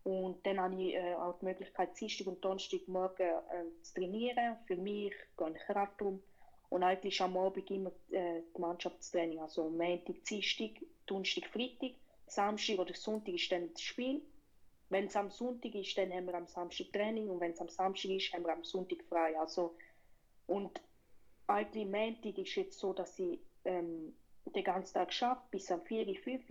Und 0.04 0.46
dann 0.46 0.60
habe 0.60 0.76
ich 0.82 0.96
äh, 0.96 1.14
auch 1.16 1.40
die 1.40 1.46
Möglichkeit, 1.46 1.98
Dienstag 2.00 2.28
und 2.28 2.44
Donnerstag 2.44 2.88
morgen 2.88 3.22
äh, 3.22 3.84
zu 3.84 3.94
trainieren. 3.94 4.58
Für 4.66 4.76
mich 4.76 5.14
gehe 5.38 5.52
ich 5.52 5.62
Kraftrum. 5.66 6.22
Und 6.70 6.84
eigentlich 6.84 7.22
am 7.22 7.38
Abend 7.38 7.70
immer 7.72 7.92
äh, 8.12 8.42
die 8.56 8.62
Mannschaftstraining. 8.62 9.40
Also 9.40 9.70
Montag, 9.70 10.24
Dienstag, 10.26 10.72
Donnerstag, 11.06 11.46
Freitag. 11.48 11.92
Samstag 12.28 12.80
oder 12.80 12.94
Sonntag 12.94 13.34
ist 13.34 13.52
dann 13.52 13.72
das 13.72 13.82
Spiel. 13.82 14.22
Wenn 14.90 15.06
es 15.06 15.16
am 15.16 15.30
Sonntag 15.30 15.76
ist, 15.76 15.98
dann 15.98 16.12
haben 16.12 16.26
wir 16.26 16.34
am 16.34 16.48
Samstag 16.48 16.92
Training. 16.92 17.30
Und 17.30 17.40
wenn 17.40 17.52
es 17.52 17.62
am 17.62 17.70
Samstag 17.70 18.12
ist, 18.12 18.34
haben 18.34 18.44
wir 18.44 18.54
am 18.54 18.64
Sonntag 18.64 19.04
frei. 19.08 19.40
Also, 19.40 19.76
und 20.48 20.82
eigentlich 21.48 21.86
Montag 21.86 22.38
ist 22.38 22.56
jetzt 22.56 22.80
so, 22.80 22.94
dass 22.94 23.18
ich 23.20 23.40
ähm, 23.66 24.16
den 24.46 24.64
ganzen 24.64 24.94
Tag 24.94 25.12
arbeite, 25.22 25.48
bis 25.52 25.72
am 25.72 25.82
4, 25.84 26.16
5 26.16 26.50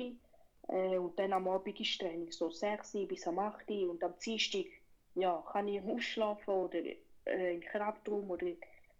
äh, 0.68 0.98
und 0.98 1.18
dann 1.18 1.32
am 1.32 1.48
Abend 1.48 1.80
ist 1.80 2.00
Training, 2.00 2.30
so 2.30 2.50
6 2.50 2.92
bis 3.08 3.26
am 3.26 3.38
8 3.38 3.70
und 3.70 4.02
am 4.02 4.14
Dienstag 4.24 4.66
ja, 5.14 5.42
kann 5.50 5.68
ich 5.68 5.82
ausschlafen 5.82 6.54
oder 6.54 6.78
äh, 7.26 7.54
im 7.54 7.60
Kraftraum 7.60 8.30
oder 8.30 8.46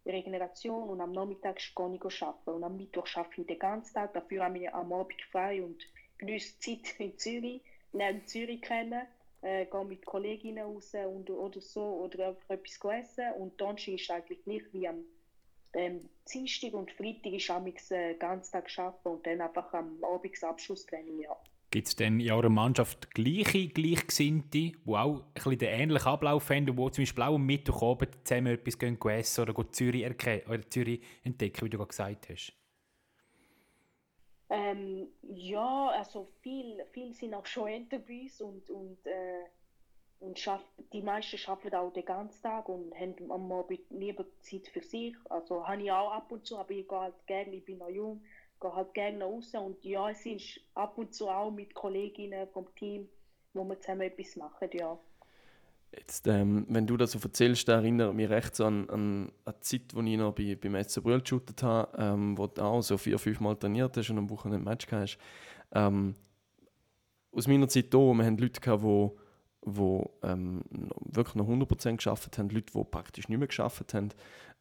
Regeneration 0.07 0.89
und 0.89 1.01
am 1.01 1.13
Nachmittag 1.13 1.59
gehe 1.59 1.95
ich 1.95 2.23
arbeiten. 2.23 2.51
Und 2.51 2.65
am 2.65 2.77
Mittwoch 2.77 3.07
arbeite 3.15 3.41
ich 3.41 3.47
den 3.47 3.59
ganzen 3.59 3.95
Tag, 3.95 4.15
dafür 4.15 4.45
habe 4.45 4.59
ich 4.59 4.73
am 4.73 4.93
Abend 4.93 5.21
frei 5.31 5.63
und 5.63 5.85
genieße 6.19 6.59
Zeit 6.59 6.99
in 6.99 7.17
Zürich, 7.19 7.63
lerne 7.93 8.25
Zürich 8.25 8.63
kennen, 8.63 9.07
äh, 9.43 9.67
gehe 9.67 9.85
mit 9.85 10.05
Kolleginnen 10.05 10.65
raus 10.65 10.93
und, 10.95 11.31
oder 11.31 11.61
so 11.61 11.83
oder 11.83 12.29
einfach 12.29 12.51
etwas 12.51 12.79
essen 13.01 13.33
und 13.39 13.61
Donnerstag 13.61 13.95
ist 13.95 14.11
eigentlich 14.11 14.47
nicht 14.47 14.73
wie 14.73 14.89
am 14.89 15.05
ähm, 15.75 16.09
Dienstag 16.33 16.73
und 16.73 16.91
Freitag 16.93 17.33
ist 17.33 17.51
am 17.51 17.67
äh, 17.67 18.15
ganzen 18.15 18.53
Tag 18.53 18.71
arbeiten 18.79 19.09
und 19.09 19.27
dann 19.27 19.41
einfach 19.41 19.73
am 19.73 20.03
Abend 20.03 20.43
Abschlusstraining, 20.43 21.21
ja. 21.21 21.37
Gibt 21.71 21.87
es 21.87 21.97
denn 21.97 22.19
in 22.19 22.33
eurer 22.33 22.49
Mannschaft 22.49 23.11
gleiche, 23.11 23.69
Gleichgesinnte, 23.69 24.73
die 24.73 24.75
auch 24.87 25.21
ein 25.21 25.33
bisschen 25.35 25.59
den 25.59 25.69
ähnlichen 25.69 26.09
Ablauf 26.09 26.49
haben, 26.49 26.65
die 26.65 26.75
zum 26.75 27.03
Beispiel 27.03 27.23
auch 27.23 27.35
am 27.35 27.45
Mittwochabend 27.45 28.27
zusammen 28.27 28.55
etwas 28.55 28.77
essen 29.13 29.43
oder 29.43 29.73
Zürich, 29.73 30.07
oder 30.07 30.71
Zürich 30.71 31.03
entdecken, 31.25 31.67
wie 31.67 31.71
du 31.71 31.77
gerade 31.77 31.89
gesagt 31.89 32.31
hast? 32.31 32.55
Ähm, 34.51 35.09
ja, 35.23 35.89
also 35.89 36.29
viele 36.41 36.87
viel 36.87 37.13
sind 37.13 37.35
auch 37.35 37.45
schon 37.47 37.71
uns 38.09 38.41
und, 38.41 38.71
und, 38.71 39.07
äh, 39.07 39.45
und 40.21 40.39
schaff, 40.39 40.63
die 40.93 41.03
meisten 41.03 41.39
arbeiten 41.51 41.77
auch 41.77 41.93
den 41.93 42.05
ganzen 42.05 42.43
Tag 42.43 42.69
und 42.69 42.95
haben 42.99 43.31
am 43.31 43.53
Abend 43.53 43.81
lieber 43.91 44.25
Zeit 44.41 44.69
für 44.69 44.83
sich. 44.83 45.15
Also 45.29 45.67
habe 45.67 45.83
ich 45.83 45.93
auch 45.93 46.13
ab 46.13 46.33
und 46.33 46.47
zu, 46.47 46.57
aber 46.59 46.71
ich 46.71 46.89
gehe 46.89 46.99
halt 46.99 47.27
gerne, 47.27 47.55
ich 47.55 47.65
bin 47.65 47.79
noch 47.79 47.91
jung, 47.91 48.23
gehe 48.61 48.75
halt 48.75 48.95
gerne 48.95 49.23
raus 49.25 49.55
und 49.55 49.85
ja, 49.85 50.11
es 50.11 50.25
ist 50.25 50.61
ab 50.75 50.97
und 50.97 51.15
zu 51.15 51.29
auch 51.29 51.51
mit 51.51 51.75
Kolleginnen 51.75 52.49
vom 52.49 52.75
Team, 52.75 53.09
wo 53.53 53.65
wir 53.65 53.79
zusammen 53.81 54.03
etwas 54.03 54.37
machen, 54.37 54.71
ja. 54.73 54.99
Jetzt, 55.97 56.27
ähm, 56.27 56.67
wenn 56.69 56.87
du 56.87 56.97
das 56.97 57.13
so 57.13 57.19
erzählst, 57.19 57.69
erinnert 57.69 58.15
mich 58.15 58.29
recht 58.29 58.55
so 58.55 58.67
an, 58.67 58.89
an, 58.91 59.33
an 59.45 59.55
die 59.57 59.61
Zeit, 59.61 59.97
als 59.97 60.07
ich 60.07 60.17
noch 60.17 60.35
bei, 60.35 60.55
beim 60.55 60.83
SC 60.83 61.03
Brühl 61.03 61.21
geshootet 61.21 61.63
habe, 61.63 61.97
ähm, 61.99 62.37
wo 62.37 62.47
du 62.47 62.63
auch 62.63 62.83
so 62.83 62.99
vier, 62.99 63.19
fünf 63.19 63.41
Mal 63.41 63.57
trainiert 63.57 63.97
hast 63.97 64.11
und 64.11 64.19
am 64.19 64.31
Wochenende 64.31 64.59
ein 64.59 64.65
Match 64.65 64.87
hast. 64.91 65.19
Ähm, 65.73 66.15
aus 67.33 67.47
meiner 67.47 67.69
Zeit 67.69 67.87
hier, 67.91 68.01
wir 68.01 68.25
hatten 68.25 68.39
Leute, 68.39 68.61
die 68.61 69.11
wo 69.63 70.19
ähm, 70.23 70.63
wirklich 71.01 71.35
noch 71.35 71.49
100% 71.49 71.97
geschafft 71.97 72.39
haben, 72.39 72.49
Leute, 72.51 72.73
die 72.73 72.85
praktisch 72.85 73.29
nicht 73.29 73.39
mehr 73.39 73.49
geschafft 73.49 73.93
haben, 73.95 74.11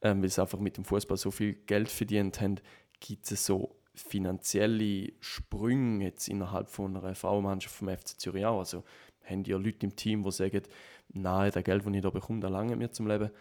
ähm, 0.02 0.22
weil 0.22 0.30
sie 0.30 0.42
einfach 0.42 0.60
mit 0.60 0.78
dem 0.78 0.86
Fußball 0.86 1.18
so 1.18 1.32
viel 1.32 1.54
Geld 1.54 1.90
verdient 1.90 2.42
haben, 2.42 2.56
gibt 3.00 3.30
es 3.32 3.46
so 3.46 3.76
finanzielle 3.94 5.14
Sprünge 5.20 6.06
jetzt 6.06 6.28
innerhalb 6.28 6.70
von 6.70 6.96
einer 6.96 7.16
V-Mannschaft 7.16 7.76
vom 7.76 7.90
FC 7.90 8.20
Zürich 8.20 8.46
auch. 8.46 8.60
Also 8.60 8.84
haben 9.24 9.44
ja 9.44 9.58
Leute 9.58 9.86
im 9.86 9.96
Team, 9.96 10.24
die 10.24 10.32
sagen, 10.32 10.62
nein, 11.10 11.52
das 11.52 11.64
Geld, 11.64 11.86
das 11.86 11.94
ich 11.94 12.02
da 12.02 12.10
bekomme, 12.10 12.40
das 12.40 12.52
lange 12.52 12.76
mir 12.76 12.92
zum 12.92 13.08
Leben. 13.08 13.32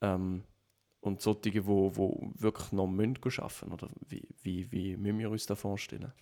Ähm, 0.00 0.44
und 1.00 1.20
solche, 1.20 1.50
die 1.50 1.66
wo, 1.66 1.96
wo 1.96 2.30
wirklich 2.34 2.72
noch 2.72 2.86
müssen 2.86 3.18
arbeiten 3.38 3.72
oder 3.72 3.88
wie, 4.08 4.28
wie, 4.42 4.70
wie 4.70 4.96
müssen 4.96 5.18
wir 5.18 5.30
uns 5.30 5.46
das 5.46 5.60
vorstellen? 5.60 6.12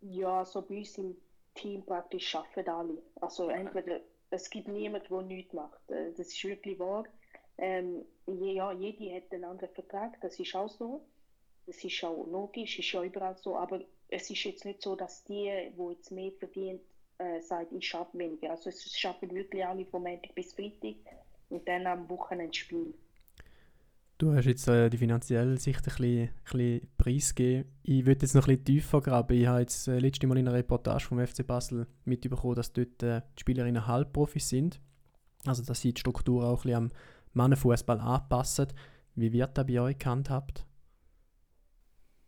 Ja, 0.00 0.44
so 0.44 0.62
bei 0.62 0.78
uns 0.78 0.96
im 0.98 1.16
Team 1.54 1.84
praktisch 1.84 2.34
arbeiten 2.34 2.68
alle. 2.70 3.02
Also 3.20 3.48
entweder, 3.48 4.00
es 4.30 4.48
gibt 4.48 4.68
niemanden, 4.68 5.08
der 5.08 5.22
nichts 5.22 5.52
macht. 5.52 5.90
Äh, 5.90 6.12
das 6.12 6.28
ist 6.28 6.44
wirklich 6.44 6.78
wahr. 6.78 7.04
Ähm, 7.56 8.04
ja, 8.26 8.72
jede 8.72 9.16
hat 9.16 9.32
einen 9.32 9.44
anderen 9.44 9.74
Vertrag, 9.74 10.20
das 10.20 10.38
ist 10.38 10.54
auch 10.54 10.68
so. 10.68 11.04
Das 11.66 11.82
ist 11.84 12.02
auch 12.04 12.24
logisch, 12.26 12.78
ist 12.78 12.92
ja 12.92 13.02
überall 13.02 13.36
so, 13.36 13.56
aber 13.56 13.80
es 14.08 14.30
ist 14.30 14.44
jetzt 14.44 14.64
nicht 14.64 14.80
so, 14.80 14.96
dass 14.96 15.24
die, 15.24 15.72
die 15.76 15.90
jetzt 15.90 16.10
mehr 16.12 16.32
verdient, 16.38 16.80
äh, 17.18 17.40
sagt, 17.40 17.72
ich 17.72 17.86
schaffe 17.86 18.18
weniger. 18.18 18.50
Also 18.50 18.70
es 18.70 18.96
schaffen 18.96 19.30
wirklich 19.34 19.64
alle 19.64 19.84
von 19.86 20.02
Montag 20.02 20.34
bis 20.34 20.52
Freitag 20.52 20.96
und 21.48 21.66
dann 21.66 21.86
am 21.86 22.08
Wochenende 22.08 22.54
Spiel. 22.54 22.94
Du 24.18 24.34
hast 24.34 24.46
jetzt 24.46 24.66
äh, 24.66 24.90
die 24.90 24.98
finanzielle 24.98 25.56
Sicht 25.58 25.78
ein 25.78 25.84
bisschen, 25.84 26.22
ein 26.22 26.30
bisschen 26.44 26.90
preisgegeben. 26.98 27.72
Ich 27.84 28.04
würde 28.04 28.22
jetzt 28.22 28.34
noch 28.34 28.48
ein 28.48 28.56
bisschen 28.56 28.64
tiefer 28.64 29.00
graben. 29.00 29.36
Ich 29.38 29.46
habe 29.46 29.60
jetzt 29.60 29.86
äh, 29.86 29.98
letztes 30.00 30.28
Mal 30.28 30.38
in 30.38 30.48
einer 30.48 30.56
Reportage 30.56 31.04
vom 31.04 31.24
FC 31.24 31.46
Basel 31.46 31.86
mitbekommen, 32.04 32.56
dass 32.56 32.72
dort 32.72 33.00
äh, 33.04 33.20
die 33.36 33.40
Spielerinnen 33.40 33.86
Halbprofis 33.86 34.48
sind. 34.48 34.80
Also 35.46 35.62
dass 35.62 35.82
sie 35.82 35.94
die 35.94 36.00
Struktur 36.00 36.44
auch 36.44 36.58
ein 36.58 36.62
bisschen 36.62 36.74
am 36.74 36.90
Mannenfußball 37.34 38.00
anpassen. 38.00 38.66
Wie 39.14 39.32
wird 39.32 39.56
das 39.56 39.66
bei 39.66 39.80
euch 39.80 39.98
gehandhabt? 39.98 40.64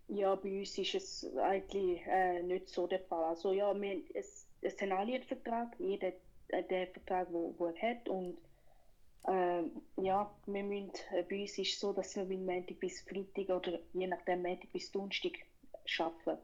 Ja, 0.06 0.36
bei 0.36 0.60
uns 0.60 0.78
ist 0.78 0.94
es 0.94 1.36
eigentlich 1.38 2.00
äh, 2.06 2.42
nicht 2.42 2.68
so 2.68 2.86
der 2.86 3.00
Fall. 3.00 3.24
Also 3.24 3.52
ja, 3.52 3.74
wir, 3.80 4.00
es, 4.14 4.46
es 4.62 4.76
sind 4.76 4.92
alle 4.92 5.14
einen 5.14 5.22
Vertrag, 5.24 5.74
jeder 5.78 6.12
äh, 6.48 6.62
den 6.68 6.88
Vertrag, 6.88 7.28
wo, 7.30 7.54
wo 7.58 7.66
er 7.66 7.90
hat 7.90 8.08
und 8.08 8.36
äh, 9.28 9.62
ja, 10.02 10.30
wir 10.46 10.62
müssen, 10.62 10.90
äh, 11.12 11.22
bei 11.28 11.42
uns 11.42 11.58
ist 11.58 11.74
es 11.74 11.80
so, 11.80 11.92
dass 11.92 12.16
wir 12.16 12.24
Montag 12.24 12.80
bis 12.80 13.02
Freitag 13.02 13.54
oder 13.54 13.78
je 13.92 14.06
nachdem 14.06 14.42
Montag 14.42 14.72
bis 14.72 14.90
Donnerstag 14.90 15.32
arbeiten. 15.98 16.40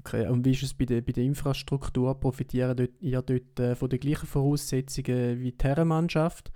Okay, 0.00 0.28
und 0.28 0.44
wie 0.44 0.52
ist 0.52 0.62
es 0.62 0.74
bei 0.74 0.84
der, 0.84 1.00
bei 1.00 1.12
der 1.12 1.24
Infrastruktur? 1.24 2.14
Profitieren 2.20 2.88
ihr 3.00 3.22
dort 3.22 3.58
äh, 3.58 3.74
von 3.74 3.90
den 3.90 3.98
gleichen 3.98 4.26
Voraussetzungen 4.26 5.40
wie 5.40 5.52
die 5.52 5.64
Herrenmannschaft 5.64 6.52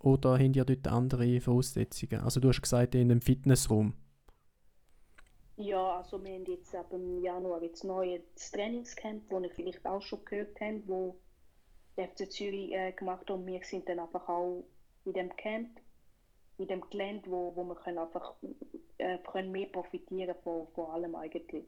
oder 0.00 0.38
habt 0.38 0.56
ihr 0.56 0.64
dort 0.64 0.88
andere 0.88 1.40
Voraussetzungen? 1.40 2.20
Also 2.20 2.40
du 2.40 2.48
hast 2.48 2.62
gesagt, 2.62 2.94
in 2.94 3.10
einem 3.10 3.20
Fitnessraum. 3.20 3.94
Ja, 5.56 5.98
also 5.98 6.22
wir 6.22 6.34
haben 6.34 6.46
jetzt 6.46 6.74
ab 6.74 6.90
dem 6.90 7.22
Januar 7.22 7.62
jetzt 7.62 7.84
neues 7.84 8.22
Trainingscamp, 8.50 9.22
wo 9.30 9.38
ihr 9.40 9.50
vielleicht 9.50 9.86
auch 9.86 10.02
schon 10.02 10.24
gehört 10.24 10.60
habt, 10.60 10.88
wo 10.88 11.16
der 11.96 12.08
FC 12.08 12.30
Zürich 12.30 12.72
äh, 12.72 12.92
gemacht 12.92 13.20
hat 13.20 13.30
und 13.30 13.46
wir 13.46 13.62
sind 13.62 13.88
dann 13.88 14.00
einfach 14.00 14.28
auch 14.28 14.64
in 15.04 15.12
dem 15.12 15.34
Camp, 15.36 15.80
in 16.58 16.66
dem 16.66 16.80
Gelände, 16.90 17.30
wo, 17.30 17.54
wo 17.54 17.62
wir 17.64 17.76
können 17.76 17.98
einfach 17.98 18.34
äh, 18.98 19.18
können 19.30 19.52
mehr 19.52 19.66
profitieren 19.66 20.34
von, 20.42 20.66
von 20.74 20.90
allem 20.90 21.14
eigentlich. 21.14 21.64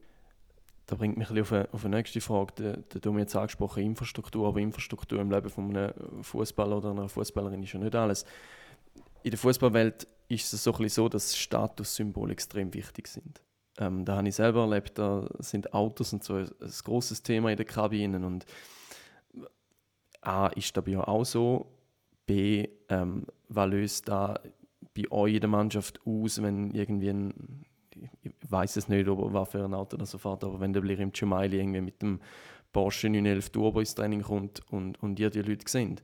Da 0.85 0.95
bringt 0.95 1.17
mich 1.17 1.29
ein 1.29 1.39
auf 1.39 1.51
eine, 1.51 1.69
auf 1.71 1.85
eine 1.85 1.97
nächste 1.97 2.19
Frage. 2.19 2.53
Der, 2.57 2.77
der 2.77 3.01
du 3.01 3.11
mir 3.13 3.21
jetzt 3.21 3.35
angesprochen 3.35 3.83
Infrastruktur, 3.83 4.47
aber 4.47 4.59
Infrastruktur 4.59 5.19
im 5.19 5.31
Leben 5.31 5.49
von 5.49 5.75
einem 5.75 6.23
Fußballer 6.23 6.77
oder 6.77 6.91
einer 6.91 7.09
Fußballerin 7.09 7.63
ist 7.63 7.73
ja 7.73 7.79
nicht 7.79 7.95
alles. 7.95 8.25
In 9.23 9.31
der 9.31 9.37
Fußballwelt 9.37 10.07
ist 10.29 10.53
es 10.53 10.63
so, 10.63 10.73
so, 10.87 11.09
dass 11.09 11.37
Statussymbole 11.37 12.33
extrem 12.33 12.73
wichtig 12.73 13.07
sind. 13.07 13.41
Ähm, 13.77 14.05
da 14.05 14.17
habe 14.17 14.27
ich 14.27 14.35
selber 14.35 14.61
erlebt, 14.61 14.97
da 14.97 15.27
sind 15.39 15.73
Autos 15.73 16.13
und 16.13 16.23
so 16.23 16.35
ein, 16.35 16.49
ein 16.61 16.71
großes 16.83 17.23
Thema 17.23 17.51
in 17.51 17.57
den 17.57 17.67
Kabinen. 17.67 18.23
Und 18.23 18.45
A, 20.21 20.47
ist 20.47 20.75
das 20.75 20.83
bei 20.83 20.97
euch 20.97 21.07
auch 21.07 21.25
so? 21.25 21.67
B, 22.25 22.67
ähm, 22.89 23.25
was 23.49 23.69
löst 23.69 24.09
da 24.09 24.39
bei 24.95 25.11
euch 25.11 25.35
in 25.35 25.41
der 25.41 25.49
Mannschaft 25.49 25.99
aus, 26.05 26.41
wenn 26.41 26.71
irgendwie 26.71 27.09
ein, 27.09 27.65
ich 28.21 28.31
weiß 28.49 28.77
es 28.77 28.89
nicht, 28.89 29.07
ob 29.07 29.33
was 29.33 29.49
für 29.49 29.63
ein 29.63 29.73
Auto 29.73 29.95
das 29.97 30.11
so 30.11 30.17
fährt, 30.17 30.43
aber 30.43 30.59
wenn 30.59 30.73
der 30.73 30.81
Blirim 30.81 31.11
Chumaili 31.11 31.59
irgendwie 31.59 31.81
mit 31.81 32.01
dem 32.01 32.19
Porsche 32.73 33.09
911 33.09 33.49
Turbo 33.51 33.79
ins 33.79 33.95
Training 33.95 34.21
kommt 34.21 34.61
und, 34.71 35.01
und 35.01 35.19
ihr 35.19 35.29
die 35.29 35.41
Leute 35.41 35.65
seht, 35.67 36.03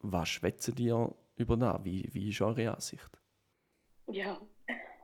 was 0.00 0.28
schwätzen 0.28 0.74
die 0.74 0.94
über 1.36 1.56
da? 1.56 1.80
Wie, 1.84 2.08
wie 2.12 2.30
ist 2.30 2.40
eure 2.40 2.72
Ansicht? 2.72 3.20
Ja, 4.10 4.40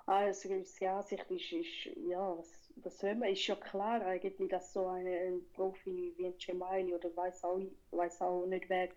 also 0.07 0.49
unsere 0.51 0.93
Ansicht 0.93 1.29
ist, 1.31 1.53
ist 1.53 1.97
ja, 2.09 2.39
was, 2.39 2.73
was 2.77 2.99
soll 2.99 3.17
man, 3.17 3.31
ist 3.31 3.47
ja 3.47 3.57
klar 3.57 4.01
eigentlich, 4.03 4.49
dass 4.49 4.73
so 4.73 4.87
ein, 4.87 5.07
ein 5.07 5.41
Profi 5.53 6.15
wie 6.17 6.27
ein 6.27 6.39
Cemaili 6.39 6.95
oder 6.95 7.15
weiß 7.15 7.43
auch, 7.43 7.61
weiß 7.91 8.23
auch 8.23 8.47
nicht 8.47 8.69
wer 8.69 8.89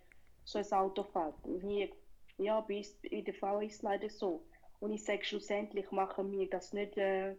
so 0.44 0.60
ein 0.60 0.72
Auto 0.72 1.04
fährt. 1.04 1.36
Wie, 1.46 1.92
ja, 2.38 2.62
bei 2.62 2.84
in 3.02 3.26
der 3.26 3.34
Frau 3.34 3.60
ist 3.60 3.78
es 3.78 3.82
leider 3.82 4.10
so. 4.10 4.46
Und 4.80 4.94
ich 4.94 5.04
sage, 5.04 5.26
schlussendlich 5.26 5.90
machen 5.92 6.32
wir 6.32 6.48
das 6.48 6.74
nicht, 6.74 6.96
äh, 6.98 7.36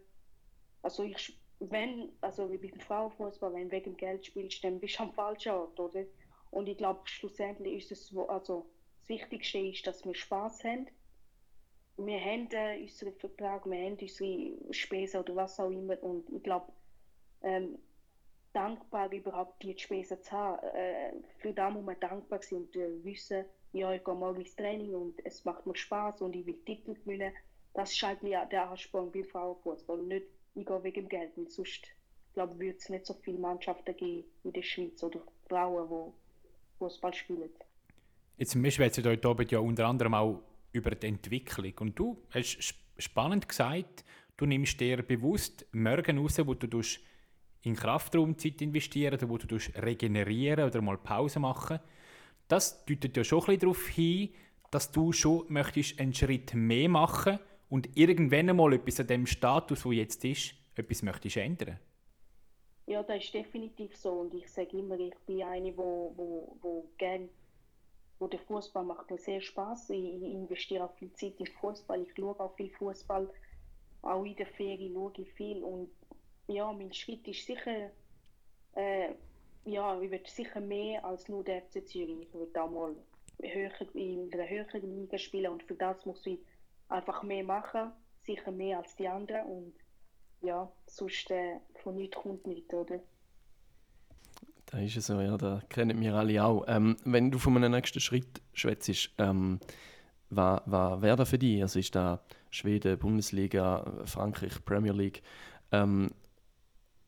also 0.81 1.03
ich, 1.03 1.39
wenn, 1.59 2.11
also 2.19 2.51
wie 2.51 2.57
bei 2.57 2.67
der 2.67 2.81
Frauenfußball, 2.81 3.53
wenn 3.53 3.69
du 3.69 3.75
wegen 3.75 3.95
Geld 3.95 4.25
spielst, 4.25 4.63
dann 4.63 4.79
bist 4.79 4.99
du 4.99 5.03
am 5.03 5.13
falschen 5.13 5.53
Ort, 5.53 5.79
oder? 5.79 6.03
Und 6.49 6.67
ich 6.67 6.77
glaube, 6.77 7.01
schlussendlich 7.05 7.85
ist 7.85 7.91
es, 7.91 8.15
also 8.27 8.69
das 8.99 9.09
Wichtigste 9.09 9.59
ist, 9.59 9.87
dass 9.87 10.03
wir 10.03 10.13
Spaß 10.13 10.65
haben 10.65 10.87
wir 11.97 12.19
haben 12.19 12.49
äh, 12.51 12.81
unseren 12.81 13.13
Vertrag, 13.13 13.65
wir 13.65 13.77
haben 13.77 13.97
unsere 13.99 14.73
Spesen 14.73 15.21
oder 15.21 15.35
was 15.35 15.59
auch 15.59 15.69
immer 15.69 16.01
und 16.03 16.29
ich 16.29 16.43
glaube, 16.43 16.71
ähm, 17.41 17.77
dankbar 18.53 19.11
überhaupt 19.11 19.61
die 19.63 19.77
Spesen 19.77 20.21
zu 20.21 20.31
haben. 20.31 20.63
Äh, 20.75 21.13
für 21.39 21.53
das 21.53 21.73
muss 21.73 21.85
man 21.85 21.99
dankbar 21.99 22.41
sein 22.41 22.59
und 22.59 22.75
äh, 22.75 23.03
wissen, 23.03 23.45
ja, 23.73 23.93
ich 23.93 24.03
gehe 24.03 24.13
morgen 24.13 24.41
ins 24.41 24.55
Training 24.55 24.93
und 24.93 25.25
es 25.25 25.45
macht 25.45 25.65
mir 25.65 25.75
Spaß 25.75 26.21
und 26.21 26.35
ich 26.35 26.45
will 26.45 26.59
Titel 26.65 26.93
gewinnen. 26.93 27.33
Das 27.73 27.93
ist 27.93 28.03
eigentlich 28.03 28.35
der 28.51 28.69
Ansporn 28.69 29.11
beim 29.11 29.23
Frauenfußball 29.23 30.01
nicht, 30.03 30.25
ich 30.55 30.65
gehe 30.65 30.83
wegen 30.83 31.03
dem 31.03 31.09
Geld. 31.09 31.37
Und 31.37 31.51
sonst, 31.51 31.87
glaube 32.33 32.59
würde 32.59 32.77
es 32.77 32.89
nicht 32.89 33.05
so 33.05 33.13
viele 33.13 33.37
Mannschaften 33.37 33.95
geben 33.95 34.25
in 34.43 34.51
der 34.53 34.61
Schweiz 34.61 35.01
oder 35.03 35.21
Frauen, 35.47 35.87
die 35.89 36.77
Fußball 36.79 37.13
spielen. 37.13 37.49
Jetzt, 38.37 38.61
wir 38.61 38.71
schwätzen 38.71 39.05
heute 39.05 39.27
Abend 39.27 39.51
ja 39.51 39.59
unter 39.59 39.87
anderem 39.87 40.13
auch 40.15 40.41
über 40.71 40.91
die 40.91 41.07
Entwicklung. 41.07 41.73
Und 41.79 41.99
du 41.99 42.23
hast 42.31 42.75
spannend 42.97 43.47
gesagt, 43.47 44.03
du 44.37 44.45
nimmst 44.45 44.79
dir 44.79 45.01
bewusst 45.03 45.65
Morgen 45.71 46.17
raus, 46.17 46.39
wo 46.45 46.53
du 46.53 46.81
in 47.63 47.75
Kraftraumzeit 47.75 48.61
investieren, 48.61 49.29
wo 49.29 49.37
du 49.37 49.57
regenerieren 49.75 50.65
oder 50.65 50.81
mal 50.81 50.97
Pause 50.97 51.39
machen. 51.39 51.79
Das 52.47 52.85
deutet 52.85 53.15
ja 53.15 53.23
schon 53.23 53.47
ein 53.47 53.59
darauf 53.59 53.87
hin, 53.87 54.29
dass 54.71 54.91
du 54.91 55.11
schon 55.11 55.45
möchtest 55.49 55.99
einen 55.99 56.13
Schritt 56.13 56.53
mehr 56.53 56.89
machen 56.89 57.39
und 57.69 57.95
irgendwann 57.95 58.49
einmal 58.49 58.73
etwas 58.73 58.99
an 58.99 59.07
dem 59.07 59.25
Status, 59.25 59.85
wo 59.85 59.91
jetzt 59.91 60.25
ist, 60.25 60.53
etwas 60.75 61.03
möchtest 61.03 61.37
ändern? 61.37 61.79
Ja, 62.87 63.03
das 63.03 63.23
ist 63.23 63.33
definitiv 63.33 63.95
so. 63.95 64.11
Und 64.11 64.33
ich 64.33 64.49
sage 64.49 64.77
immer, 64.77 64.99
ich 64.99 65.15
bin 65.25 65.43
eine, 65.43 65.75
wo, 65.77 66.13
wo, 66.15 66.57
wo 66.61 66.89
gern, 66.97 67.29
wo 68.21 68.27
der 68.27 68.39
Fußball 68.39 68.83
macht 68.83 69.09
mir 69.09 69.17
sehr 69.17 69.41
Spaß. 69.41 69.89
Ich, 69.89 70.21
investiere 70.21 70.83
auch 70.85 70.93
viel 70.93 71.11
Zeit 71.13 71.39
in 71.39 71.47
Fußball. 71.47 72.03
Ich 72.03 72.13
schaue 72.15 72.39
auch 72.39 72.53
viel 72.55 72.69
Fußball. 72.69 73.27
Auch 74.03 74.23
in 74.23 74.35
der 74.35 74.45
Ferien 74.45 74.93
schaue 74.93 75.13
ich 75.17 75.33
viel. 75.33 75.63
Und 75.63 75.89
ja, 76.45 76.71
mein 76.71 76.93
Schritt 76.93 77.27
ist 77.27 77.45
sicher, 77.47 77.89
äh, 78.75 79.09
ja, 79.65 79.99
ich 79.99 80.11
würde 80.11 80.29
sicher 80.29 80.61
mehr 80.61 81.03
als 81.03 81.27
nur 81.29 81.43
der 81.43 81.63
FC 81.63 81.87
Zürich. 81.87 82.27
Ich 82.27 82.33
würde 82.33 82.61
auch 82.61 82.69
mal 82.69 82.95
höher, 83.41 83.71
in 83.95 84.29
der 84.29 84.47
höheren 84.47 85.01
Liga 85.01 85.17
spielen 85.17 85.53
und 85.53 85.63
für 85.63 85.73
das 85.73 86.05
muss 86.05 86.23
ich 86.27 86.39
einfach 86.89 87.23
mehr 87.23 87.43
machen, 87.43 87.91
sicher 88.23 88.51
mehr 88.51 88.77
als 88.77 88.95
die 88.97 89.07
anderen 89.07 89.47
und 89.47 89.73
ja, 90.41 90.71
sonst 90.85 91.31
äh, 91.31 91.59
von 91.81 91.95
nichts 91.95 92.17
kommt 92.17 92.45
nichts, 92.45 92.71
oder? 92.71 92.99
Da 94.71 94.79
ist 94.79 94.95
es 94.95 95.07
so, 95.07 95.19
ja, 95.19 95.37
da 95.37 95.61
kennen 95.67 95.99
wir 95.99 96.15
alle 96.15 96.43
auch. 96.43 96.63
Ähm, 96.67 96.95
wenn 97.03 97.29
du 97.29 97.37
von 97.39 97.57
einem 97.57 97.73
nächsten 97.73 97.99
Schritt 97.99 98.41
schwätzt, 98.53 99.11
ähm, 99.17 99.59
was, 100.29 100.61
was 100.65 101.01
wäre 101.01 101.17
da 101.17 101.25
für 101.25 101.37
dich? 101.37 101.61
Also 101.61 101.77
ist 101.77 101.93
da 101.93 102.21
Schweden, 102.49 102.97
Bundesliga, 102.97 104.05
Frankreich, 104.05 104.63
Premier 104.63 104.93
League? 104.93 105.21
Ähm, 105.73 106.11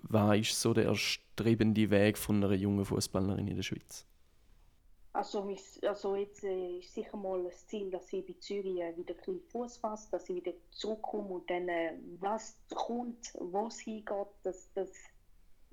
was 0.02 0.40
ist 0.40 0.60
so 0.60 0.74
der 0.74 0.86
erstrebende 0.86 1.90
Weg 1.90 2.18
von 2.18 2.44
einer 2.44 2.54
jungen 2.54 2.84
Fußballerin 2.84 3.48
in 3.48 3.56
der 3.56 3.64
Schweiz? 3.64 4.06
Also, 5.14 5.48
also 5.84 6.16
jetzt 6.16 6.44
äh, 6.44 6.80
ist 6.80 6.94
sicher 6.94 7.16
mal 7.16 7.44
das 7.44 7.66
Ziel, 7.68 7.92
dass 7.92 8.12
ich 8.12 8.26
bei 8.26 8.34
Zürich 8.40 8.82
äh, 8.82 8.98
wieder 8.98 9.14
ein 9.28 9.40
Fuß 9.52 9.78
fasse, 9.78 10.10
dass 10.12 10.28
ich 10.28 10.38
wieder 10.38 10.54
zurückkomme 10.72 11.36
und 11.36 11.50
dann, 11.50 11.70
äh, 11.70 11.94
was 12.20 12.58
kommt, 12.74 13.32
wo 13.40 13.68
es 13.68 13.80
hingeht, 13.80 14.28
das, 14.42 14.70
das 14.74 14.90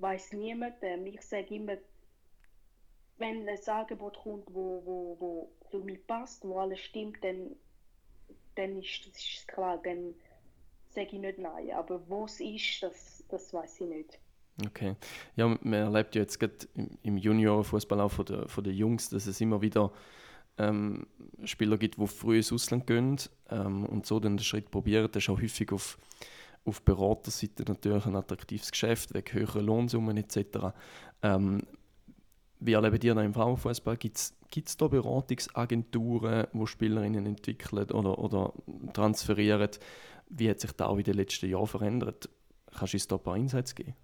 weiß 0.00 0.33
niemand. 0.33 0.76
Ähm, 0.83 1.07
ich 1.07 1.23
sage 1.23 1.54
immer, 1.54 1.76
wenn 3.19 3.49
ein 3.49 3.69
Angebot 3.69 4.19
kommt, 4.19 4.47
wo, 4.52 4.83
wo, 4.85 5.16
wo 5.21 5.52
für 5.71 5.78
mich 5.78 6.04
passt, 6.07 6.45
wo 6.45 6.59
alles 6.59 6.80
stimmt, 6.80 7.23
dann, 7.23 7.57
dann 8.54 8.78
ist, 8.80 9.07
ist 9.07 9.47
klar, 9.49 9.78
dann 9.83 10.14
sage 10.90 11.09
ich 11.12 11.21
nicht 11.21 11.38
nein. 11.38 11.71
Aber 11.73 12.00
wo 12.09 12.25
es 12.25 12.40
ist, 12.40 12.83
das, 12.83 13.25
das 13.28 13.52
weiß 13.52 13.80
ich 13.83 13.88
nicht. 13.88 14.19
Okay. 14.66 14.95
Ja, 15.37 15.49
man 15.49 15.73
erlebt 15.73 16.14
ja 16.14 16.23
jetzt 16.23 16.38
gerade 16.38 16.69
im 17.02 17.16
Juniorenfußball 17.16 18.00
auch 18.00 18.11
von 18.11 18.26
den, 18.26 18.49
von 18.49 18.64
den 18.64 18.75
Jungs, 18.75 19.09
dass 19.09 19.26
es 19.26 19.40
immer 19.40 19.62
wieder 19.62 19.92
ähm, 20.59 21.07
Spieler 21.45 21.78
gibt, 21.78 21.99
die 21.99 22.07
früh 22.07 22.38
ins 22.38 22.52
Ausland 22.52 22.87
gehen 22.87 23.16
ähm, 23.49 23.87
und 23.87 24.07
so 24.07 24.21
dann 24.21 24.37
den 24.37 24.45
Schritt 24.45 24.71
probieren. 24.71 25.09
Das 25.11 25.23
ist 25.23 25.30
auch 25.30 25.40
häufig 25.40 25.73
auf, 25.73 25.99
auf 26.70 26.82
Beraterseite 26.82 27.64
natürlich 27.66 28.06
ein 28.06 28.16
attraktives 28.16 28.70
Geschäft, 28.70 29.14
wegen 29.14 29.32
höherer 29.32 29.62
Lohnsummen 29.62 30.16
etc. 30.16 30.72
Ähm, 31.22 31.66
wie 32.60 32.72
erleben 32.72 33.00
ihr 33.02 33.14
da 33.14 33.22
im 33.22 33.34
Frauenfußball? 33.34 33.96
Gibt 33.96 34.18
es 34.18 34.76
da 34.76 34.88
Beratungsagenturen, 34.88 36.46
die 36.52 36.66
Spielerinnen 36.66 37.26
entwickeln 37.26 37.90
oder, 37.90 38.18
oder 38.18 38.52
transferieren? 38.92 39.70
Wie 40.28 40.48
hat 40.48 40.60
sich 40.60 40.72
da 40.72 40.86
auch 40.86 40.98
in 40.98 41.04
den 41.04 41.14
letzten 41.14 41.48
Jahren 41.50 41.66
verändert? 41.66 42.28
Kannst 42.70 42.92
du 42.92 42.96
uns 42.96 43.08
da 43.08 43.16
ein 43.16 43.22
paar 43.22 43.36
Insights 43.36 43.74
geben? 43.74 43.94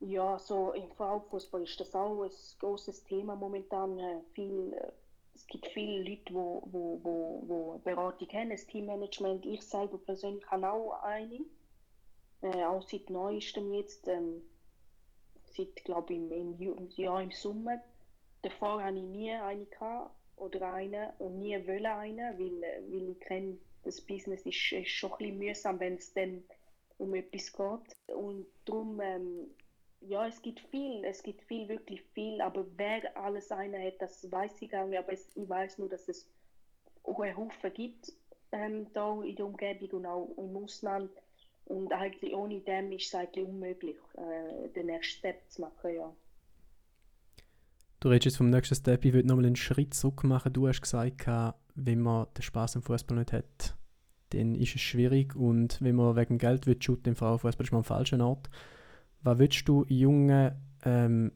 Ja, 0.00 0.38
so 0.38 0.72
im 0.72 0.90
Frauenfußball 0.92 1.62
ist 1.62 1.78
das 1.78 1.94
auch 1.94 2.22
ein 2.22 2.30
großes 2.58 3.04
Thema 3.04 3.36
momentan. 3.36 3.98
Äh, 3.98 4.20
viel, 4.32 4.72
äh, 4.72 4.92
es 5.34 5.46
gibt 5.46 5.66
viele 5.68 6.02
Leute, 6.02 6.32
wo, 6.32 6.62
wo, 6.72 7.00
wo, 7.02 7.44
wo 7.46 7.78
Beratung 7.84 8.28
haben, 8.32 8.50
das 8.50 8.66
Teammanagement. 8.66 9.44
Ich 9.44 9.62
selber 9.62 9.98
persönlich 9.98 10.46
habe 10.46 10.72
auch 10.72 11.02
eine, 11.02 11.40
äh, 12.42 12.64
auch 12.64 12.82
seit 12.82 13.10
neuestem 13.10 13.72
jetzt, 13.74 14.08
ähm, 14.08 14.42
seit 15.44 15.76
glaube 15.84 16.14
ich 16.14 16.20
im, 16.20 16.58
im 16.58 16.88
Jahr 16.90 17.22
im 17.22 17.30
Sommer. 17.30 17.82
Davor 18.42 18.82
hatte 18.82 18.98
ich 18.98 19.04
nie 19.04 19.32
eine 19.32 19.66
oder 20.36 20.72
eine 20.72 21.12
und 21.18 21.38
nie 21.38 21.56
wollen 21.66 21.86
eine, 21.86 22.34
weil, 22.38 22.62
äh, 22.62 22.82
weil 22.88 23.10
ich 23.10 23.20
kenne, 23.20 23.58
das 23.82 24.00
Business 24.00 24.44
ist, 24.46 24.72
ist 24.72 24.88
schon 24.88 25.12
ein 25.12 25.18
bisschen 25.18 25.38
mühsam, 25.38 25.80
wenn 25.80 25.94
es 25.94 26.12
dann 26.12 26.42
um 26.98 27.14
etwas 27.14 27.52
geht. 27.52 28.14
Und 28.14 28.46
darum 28.64 29.00
ähm, 29.00 29.50
ja, 30.00 30.26
es 30.26 30.40
gibt 30.40 30.60
viel, 30.70 31.04
es 31.04 31.22
gibt 31.22 31.42
viel, 31.42 31.68
wirklich 31.68 32.02
viel, 32.14 32.40
aber 32.40 32.66
wer 32.76 33.16
alles 33.16 33.52
eine 33.52 33.84
hat, 33.84 34.00
das 34.00 34.30
weiß 34.30 34.62
ich 34.62 34.70
gar 34.70 34.86
nicht, 34.86 34.98
aber 34.98 35.12
es, 35.12 35.36
ich 35.36 35.48
weiß 35.48 35.78
nur, 35.78 35.88
dass 35.88 36.08
es 36.08 36.26
einen 37.04 37.36
Haufen 37.36 37.72
gibt 37.74 38.12
ähm, 38.52 38.86
da 38.92 39.22
in 39.22 39.36
der 39.36 39.46
Umgebung 39.46 39.90
und 39.90 40.06
auch 40.06 40.28
im 40.36 40.56
Ausland 40.56 41.10
und 41.70 41.92
eigentlich 41.92 42.34
ohne 42.34 42.60
dem 42.60 42.92
ist 42.92 43.06
es 43.06 43.14
eigentlich 43.14 43.46
unmöglich, 43.46 43.96
äh, 44.14 44.68
den 44.70 44.86
nächsten 44.86 45.18
Step 45.18 45.48
zu 45.48 45.62
machen, 45.62 45.94
ja. 45.94 46.12
Du 48.00 48.08
redest 48.08 48.26
jetzt 48.26 48.36
vom 48.38 48.50
nächsten 48.50 48.74
Step, 48.74 49.04
ich 49.04 49.12
würde 49.12 49.28
nochmal 49.28 49.46
einen 49.46 49.56
Schritt 49.56 49.94
zurück 49.94 50.24
machen. 50.24 50.52
Du 50.52 50.66
hast 50.66 50.80
gesagt, 50.80 51.26
wenn 51.74 52.00
man 52.00 52.26
den 52.36 52.42
Spaß 52.42 52.76
am 52.76 52.82
Fußball 52.82 53.18
nicht 53.18 53.32
hat, 53.32 53.76
dann 54.30 54.54
ist 54.54 54.74
es 54.74 54.80
schwierig 54.80 55.36
und 55.36 55.80
wenn 55.82 55.96
man 55.96 56.16
wegen 56.16 56.38
Geld 56.38 56.66
will 56.66 56.80
shooten 56.80 57.10
im 57.10 57.16
Frauenfußball, 57.16 57.64
ist 57.64 57.72
man 57.72 57.80
am 57.80 57.84
falschen 57.84 58.20
Ort. 58.20 58.48
Was 59.22 59.38
würdest 59.38 59.68
du 59.68 59.84
jungen 59.88 60.52
ähm, 60.84 61.32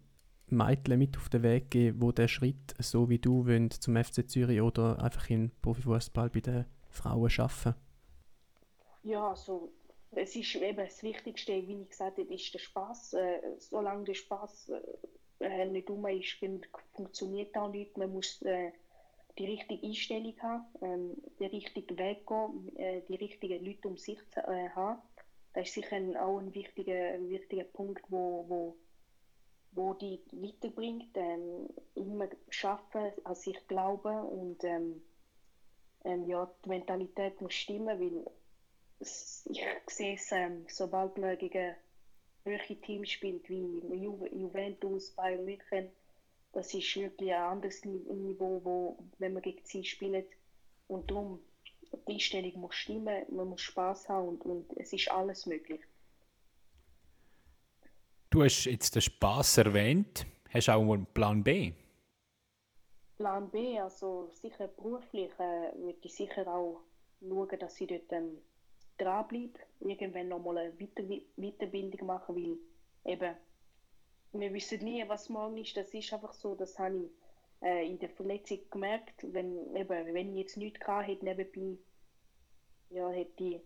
Mädchen 0.47 0.99
mit 0.99 1.16
auf 1.16 1.29
den 1.29 1.42
Weg 1.42 1.70
geben, 1.70 2.01
wo 2.01 2.12
der 2.12 2.29
Schritt, 2.29 2.75
so 2.79 3.09
wie 3.09 3.18
du, 3.18 3.47
wollen, 3.47 3.70
zum 3.70 4.03
FC 4.03 4.29
Zürich 4.29 4.61
oder 4.62 5.03
einfach 5.03 5.29
in 5.29 5.51
Profifußball 5.61 6.31
bei 6.31 6.40
den 6.40 6.64
Frauen 6.88 7.29
schaffen? 7.29 7.75
Ja, 9.03 9.29
also 9.29 9.70
es 10.16 10.37
ist 10.37 10.55
eben 10.57 10.77
das 10.77 11.03
Wichtigste, 11.03 11.53
wie 11.53 11.83
ich 11.83 11.90
gesagt 11.90 12.18
habe, 12.18 12.35
ist 12.35 12.53
der 12.55 12.59
Spaß. 12.59 13.14
Äh, 13.14 13.40
solange 13.59 14.05
der 14.05 14.14
Spaß 14.14 14.72
äh, 15.40 15.66
nicht 15.66 15.90
um 15.90 16.07
ist, 16.07 16.37
funktioniert 16.92 17.57
auch 17.57 17.70
nicht. 17.70 17.96
Man 17.96 18.12
muss 18.12 18.42
äh, 18.42 18.72
die 19.38 19.46
richtige 19.46 19.87
Einstellung 19.87 20.35
haben, 20.40 20.64
ähm, 20.83 21.22
den 21.40 21.50
richtigen 21.50 21.98
Weg 21.98 22.27
gehen, 22.27 22.77
äh, 22.77 23.03
die 23.09 23.16
richtigen 23.16 23.64
Leute 23.64 23.88
um 23.88 23.96
sich 23.96 24.18
äh, 24.37 24.68
haben 24.70 25.00
das 25.55 25.68
ist 25.68 25.74
sicher 25.74 25.96
ein, 25.96 26.16
auch 26.16 26.38
ein 26.38 26.53
wichtiger, 26.53 27.14
ein 27.14 27.29
wichtiger 27.31 27.64
Punkt, 27.64 28.05
wo, 28.09 28.44
wo, 28.48 28.77
wo 29.70 29.94
die 29.94 30.20
weiterbringt. 30.33 31.16
Ähm, 31.16 31.68
immer 31.94 32.29
schaffen, 32.48 33.12
an 33.22 33.35
sich 33.37 33.57
glauben 33.68 34.18
und 34.27 34.64
ähm, 34.64 35.00
ähm, 36.05 36.27
ja, 36.27 36.50
die 36.64 36.68
Mentalität 36.68 37.40
muss 37.40 37.55
stimmen, 37.55 38.00
weil 38.00 38.31
ich 39.04 39.62
sehe 39.88 40.14
es, 40.14 40.32
ähm, 40.32 40.66
sobald 40.68 41.16
man 41.18 41.38
gegen 41.38 41.74
höhere 42.44 42.76
Teams 42.76 43.10
spielt, 43.10 43.48
wie 43.48 43.80
Ju 43.94 44.26
Juventus, 44.26 45.10
Bayern 45.12 45.44
München, 45.44 45.90
das 46.52 46.72
ist 46.72 46.96
wirklich 46.96 47.32
ein 47.32 47.42
anderes 47.42 47.84
Niveau, 47.84 48.60
wo, 48.64 48.98
wenn 49.18 49.32
man 49.32 49.42
gegen 49.42 49.64
sie 49.64 49.84
spielt. 49.84 50.28
Und 50.86 51.10
darum 51.10 51.40
die 52.08 52.14
Einstellung 52.14 52.60
muss 52.60 52.74
stimmen, 52.74 53.24
man 53.30 53.48
muss 53.48 53.62
Spaß 53.62 54.08
haben 54.08 54.28
und, 54.28 54.42
und 54.42 54.76
es 54.76 54.92
ist 54.92 55.10
alles 55.10 55.46
möglich. 55.46 55.80
Du 58.30 58.42
hast 58.42 58.64
jetzt 58.64 58.94
den 58.94 59.02
Spaß 59.02 59.58
erwähnt. 59.58 60.26
Hast 60.52 60.68
du 60.68 60.72
auch 60.72 60.92
einen 60.92 61.06
Plan 61.06 61.42
B? 61.42 61.72
Plan 63.16 63.48
B, 63.50 63.78
also 63.78 64.28
sicher 64.32 64.68
beruflich, 64.68 65.30
äh, 65.38 65.72
würde 65.76 65.98
ich 66.02 66.14
sicher 66.14 66.46
auch 66.48 66.80
schauen, 67.20 67.58
dass 67.58 67.80
ich 67.80 67.88
dort 67.88 68.12
ähm, 68.12 68.38
dranbleibe. 68.98 69.59
Irgendwann 69.80 70.28
nochmal 70.28 70.59
eine 70.59 70.80
Weiter 70.80 71.02
Weiterbildung 71.37 72.07
machen, 72.07 72.37
weil 72.37 73.12
eben, 73.12 73.37
wir 74.33 74.52
wissen 74.52 74.83
nie, 74.83 75.04
was 75.09 75.28
morgen 75.28 75.59
ist. 75.59 75.76
Das 75.76 75.92
ist 75.92 76.12
einfach 76.12 76.33
so, 76.33 76.54
das 76.54 76.78
habe 76.78 76.96
ich 76.96 77.11
äh, 77.64 77.87
in 77.87 77.98
der 77.98 78.11
Verletzung 78.11 78.59
gemerkt, 78.70 79.24
wenn, 79.33 79.74
eben, 79.76 80.14
wenn 80.14 80.30
ich 80.33 80.42
jetzt 80.42 80.57
nichts 80.57 80.80
gehabt 80.80 81.09
hätte 81.09 81.24
nebenbei, 81.24 81.78
ja, 82.90 83.09
hätte 83.11 83.44
ich, 83.44 83.61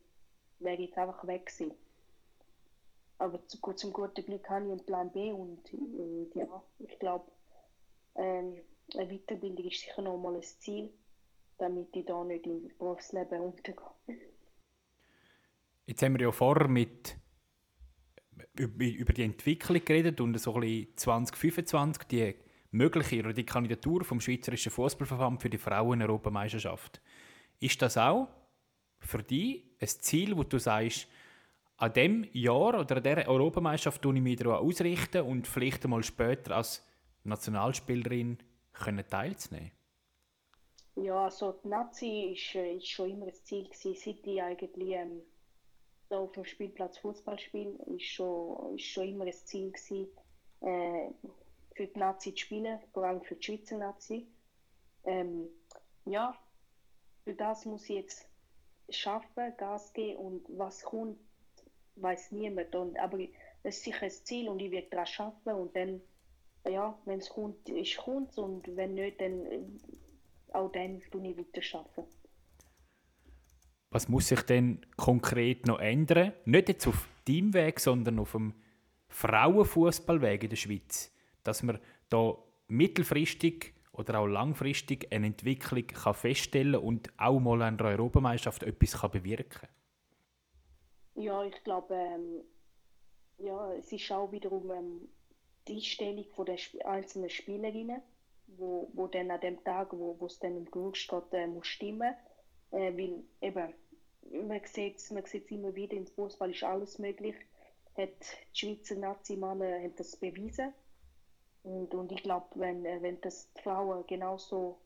wäre 0.60 0.74
ich 0.74 0.88
jetzt 0.88 0.98
einfach 0.98 1.26
weg 1.26 1.46
gewesen. 1.46 1.74
Aber 3.18 3.44
zu, 3.48 3.58
zum 3.58 3.92
guten 3.92 4.24
Glück 4.24 4.48
habe 4.48 4.66
ich 4.66 4.70
einen 4.70 4.86
Plan 4.86 5.10
B 5.10 5.32
und, 5.32 5.72
und 5.72 6.30
ja, 6.34 6.62
ich 6.78 6.98
glaube, 7.00 7.30
ähm, 8.14 8.60
eine 8.94 9.08
Weiterbildung 9.08 9.66
ist 9.66 9.80
sicher 9.80 10.02
noch 10.02 10.16
mal 10.16 10.36
ein 10.36 10.42
Ziel, 10.42 10.90
damit 11.58 11.94
ich 11.96 12.06
da 12.06 12.22
nicht 12.24 12.46
im 12.46 12.68
Berufsleben 12.78 13.40
untergehe. 13.40 14.27
Jetzt 15.88 16.02
haben 16.02 16.18
wir 16.18 16.26
ja 16.26 16.32
vorher 16.32 16.68
mit 16.68 17.16
über 18.58 19.12
die 19.14 19.22
Entwicklung 19.22 19.82
geredet 19.82 20.20
und 20.20 20.38
so 20.38 20.52
ein 20.56 20.60
bisschen 20.60 20.96
2025 20.96 22.02
die 22.04 22.34
mögliche 22.72 23.20
oder 23.20 23.32
die 23.32 23.46
Kandidatur 23.46 24.04
vom 24.04 24.20
Schweizerischen 24.20 24.70
Fußballverband 24.70 25.40
für 25.40 25.48
die 25.48 25.56
Frauen-Europameisterschaft. 25.56 27.00
Ist 27.58 27.80
das 27.80 27.96
auch 27.96 28.28
für 29.00 29.22
dich 29.22 29.64
ein 29.80 29.88
Ziel, 29.88 30.36
wo 30.36 30.42
du 30.42 30.58
sagst, 30.58 31.08
an 31.78 31.94
dem 31.94 32.28
Jahr 32.32 32.78
oder 32.80 32.96
an 32.96 33.02
dieser 33.02 33.26
Europameisterschaft 33.26 34.02
tue 34.02 34.14
ich 34.14 34.20
mich 34.20 34.36
daran 34.36 34.62
ausrichten 34.62 35.22
und 35.22 35.46
vielleicht 35.46 35.84
einmal 35.84 36.02
später 36.02 36.56
als 36.56 36.86
Nationalspielerin 37.24 38.36
können 38.74 39.08
teilzunehmen? 39.08 39.70
Ja, 40.96 41.24
also 41.24 41.58
die 41.64 41.68
Nazi 41.68 42.34
ist, 42.34 42.54
äh, 42.56 42.78
schon 42.82 43.10
immer 43.10 43.28
ein 43.28 43.34
Ziel 43.42 43.70
seit 43.72 44.26
ich 44.26 44.42
eigentlich 44.42 44.90
ähm, 44.90 45.22
da 46.08 46.18
auf 46.18 46.32
dem 46.32 46.44
Spielplatz 46.44 46.98
Fußball 46.98 47.38
spiele, 47.38 47.78
ist 47.96 48.04
schon, 48.04 48.76
ist 48.76 48.86
schon 48.86 49.08
immer 49.08 49.24
ein 49.24 49.32
Ziel 49.32 49.70
gewesen, 49.70 50.08
äh, 50.60 51.10
für 51.74 51.86
die 51.86 51.98
Nazi 51.98 52.34
zu 52.34 52.40
spielen, 52.40 52.78
vor 52.92 53.04
allem 53.04 53.22
für 53.22 53.36
die 53.36 53.42
Schweizer 53.44 53.78
Nazi. 53.78 54.26
Ähm, 55.04 55.48
ja, 56.04 56.36
für 57.24 57.34
das 57.34 57.64
muss 57.66 57.84
ich 57.84 57.96
jetzt 57.96 58.28
schaffen, 58.88 59.54
Gas 59.56 59.92
geben 59.92 60.18
und 60.18 60.58
was 60.58 60.82
kommt, 60.82 61.18
weiß 61.96 62.32
niemand. 62.32 62.74
Und, 62.74 62.98
aber 62.98 63.18
das 63.62 63.76
ist 63.76 63.84
sicher 63.84 64.04
ein 64.04 64.10
Ziel 64.10 64.48
und 64.48 64.60
ich 64.60 64.70
werde 64.70 64.88
daran 64.88 65.06
arbeiten 65.18 65.60
und 65.60 65.76
dann, 65.76 66.00
ja, 66.66 66.98
wenn 67.04 67.18
es 67.18 67.28
kommt, 67.28 67.68
ist 67.68 67.96
kommt 67.98 68.36
und 68.38 68.76
wenn 68.76 68.94
nicht, 68.94 69.20
dann 69.20 69.46
äh, 69.46 69.60
auch 70.52 70.72
dann 70.72 71.02
tue 71.10 71.28
ich 71.28 71.36
weiter 71.36 71.78
arbeiten. 71.78 72.17
Was 73.98 74.08
muss 74.08 74.28
sich 74.28 74.42
denn 74.42 74.80
konkret 74.96 75.66
noch 75.66 75.80
ändern? 75.80 76.32
Nicht 76.44 76.68
jetzt 76.68 76.86
auf 76.86 77.08
deinem 77.26 77.52
Weg, 77.52 77.80
sondern 77.80 78.20
auf 78.20 78.30
dem 78.30 78.54
Frauenfußballweg 79.08 80.44
in 80.44 80.50
der 80.50 80.56
Schweiz, 80.56 81.12
dass 81.42 81.64
man 81.64 81.80
da 82.08 82.38
mittelfristig 82.68 83.74
oder 83.90 84.20
auch 84.20 84.28
langfristig 84.28 85.12
eine 85.12 85.26
Entwicklung 85.26 85.84
kann 85.88 86.14
feststellen 86.14 86.76
und 86.76 87.10
auch 87.18 87.40
mal 87.40 87.60
an 87.60 87.76
der 87.76 87.88
Europameisterschaft 87.88 88.62
etwas 88.62 89.00
kann 89.00 89.10
bewirken? 89.10 89.66
Ja, 91.16 91.42
ich 91.42 91.64
glaube, 91.64 91.92
ähm, 91.94 92.44
ja, 93.38 93.72
es 93.72 93.90
ist 93.90 94.12
auch 94.12 94.30
wiederum 94.30 94.70
ähm, 94.70 95.08
die 95.66 95.74
Einstellung 95.74 96.24
von 96.36 96.46
der 96.46 96.54
Sp 96.54 96.78
einzelnen 96.86 97.30
Spielerinnen, 97.30 98.00
wo, 98.46 98.92
wo 98.94 99.08
dann 99.08 99.32
an 99.32 99.40
dem 99.40 99.64
Tag, 99.64 99.92
wo 99.92 100.16
es 100.24 100.38
dann 100.38 100.56
im 100.56 100.70
Gerücht 100.70 100.98
steht, 100.98 101.32
äh, 101.32 101.48
muss 101.48 101.66
stimmen. 101.66 102.14
Äh, 102.70 102.92
weil 102.96 103.24
eben, 103.40 103.74
man 104.32 104.60
sieht 104.64 104.96
es 104.96 105.10
man 105.10 105.24
immer 105.48 105.74
wieder, 105.74 105.96
im 105.96 106.06
Fußball 106.06 106.50
ist 106.50 106.64
alles 106.64 106.98
möglich. 106.98 107.34
Hat 107.96 108.10
die 108.54 108.58
Schweizer 108.58 108.94
Nazi-Männer 108.94 109.88
das 109.96 110.16
bewiesen. 110.16 110.72
Und, 111.62 111.92
und 111.94 112.12
ich 112.12 112.22
glaube, 112.22 112.46
wenn, 112.54 112.84
äh, 112.84 113.02
wenn 113.02 113.20
das 113.20 113.52
die 113.52 113.62
Frauen 113.62 114.06
genauso, 114.06 114.78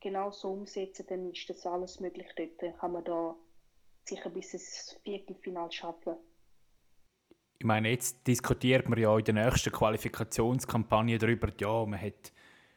genauso 0.00 0.52
umsetzen, 0.52 1.06
dann 1.08 1.30
ist 1.30 1.48
das 1.50 1.66
alles 1.66 2.00
möglich 2.00 2.28
dort. 2.36 2.62
Dann 2.62 2.76
kann 2.78 2.92
man 2.92 3.04
da 3.04 3.36
sicher 4.04 4.30
bis 4.30 4.54
ins 4.54 4.98
Viertelfinale 5.04 5.70
schaffen. 5.70 6.16
Ich 7.58 7.66
meine, 7.66 7.90
jetzt 7.90 8.26
diskutiert 8.26 8.88
man 8.88 8.98
ja 8.98 9.16
in 9.18 9.24
der 9.24 9.34
nächsten 9.34 9.72
Qualifikationskampagne 9.72 11.18
darüber, 11.18 11.48
ja, 11.58 11.84
man 11.84 12.00
hat 12.00 12.32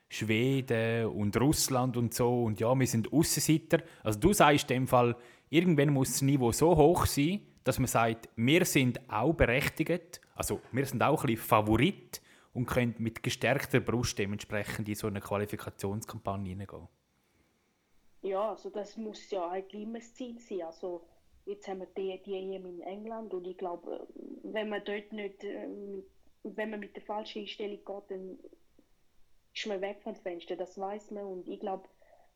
Schweden 0.09 1.05
und 1.05 1.39
Russland 1.39 1.95
und 1.95 2.13
so 2.13 2.43
und 2.43 2.59
ja, 2.59 2.77
wir 2.77 2.87
sind 2.87 3.13
Aussenseiter. 3.13 3.81
Also 4.03 4.19
du 4.19 4.33
sagst 4.33 4.69
in 4.69 4.81
dem 4.81 4.87
Fall, 4.87 5.15
irgendwann 5.51 5.93
muss 5.93 6.13
das 6.13 6.21
Niveau 6.23 6.51
so 6.51 6.75
hoch 6.75 7.05
sein, 7.05 7.45
dass 7.63 7.77
man 7.77 7.87
sagt, 7.87 8.29
wir 8.35 8.65
sind 8.65 8.99
auch 9.11 9.33
berechtigt, 9.33 10.19
also 10.33 10.59
wir 10.71 10.85
sind 10.85 11.03
auch 11.03 11.23
ein 11.23 11.27
bisschen 11.27 11.47
Favorit 11.47 12.21
und 12.53 12.65
können 12.65 12.95
mit 12.97 13.21
gestärkter 13.21 13.79
Brust 13.79 14.17
dementsprechend 14.17 14.89
in 14.89 14.95
so 14.95 15.07
eine 15.07 15.19
Qualifikationskampagne 15.19 16.49
hineingehen. 16.49 16.87
Ja, 18.23 18.49
also 18.49 18.69
das 18.69 18.97
muss 18.97 19.29
ja 19.29 19.49
eigentlich 19.49 19.83
immer 19.83 19.99
das 19.99 20.13
Ziel 20.13 20.39
sein. 20.39 20.63
Also 20.63 21.05
jetzt 21.45 21.67
haben 21.67 21.79
wir 21.79 21.87
die, 21.97 22.21
die 22.25 22.33
EM 22.33 22.65
in 22.65 22.81
England 22.81 23.33
und 23.33 23.45
ich 23.45 23.57
glaube, 23.57 24.07
wenn 24.43 24.69
man 24.69 24.83
dort 24.83 25.11
nicht, 25.11 25.43
ähm, 25.43 26.03
wenn 26.43 26.69
man 26.71 26.79
mit 26.79 26.95
der 26.95 27.03
falschen 27.03 27.41
Einstellung 27.41 27.77
geht, 27.77 28.03
dann 28.11 28.39
ist 29.53 29.67
man 29.67 29.81
weg 29.81 29.99
vom 30.01 30.15
Fenster, 30.15 30.55
das 30.55 30.77
weiß 30.77 31.11
man 31.11 31.25
und 31.25 31.47
ich 31.47 31.59
glaube, 31.59 31.87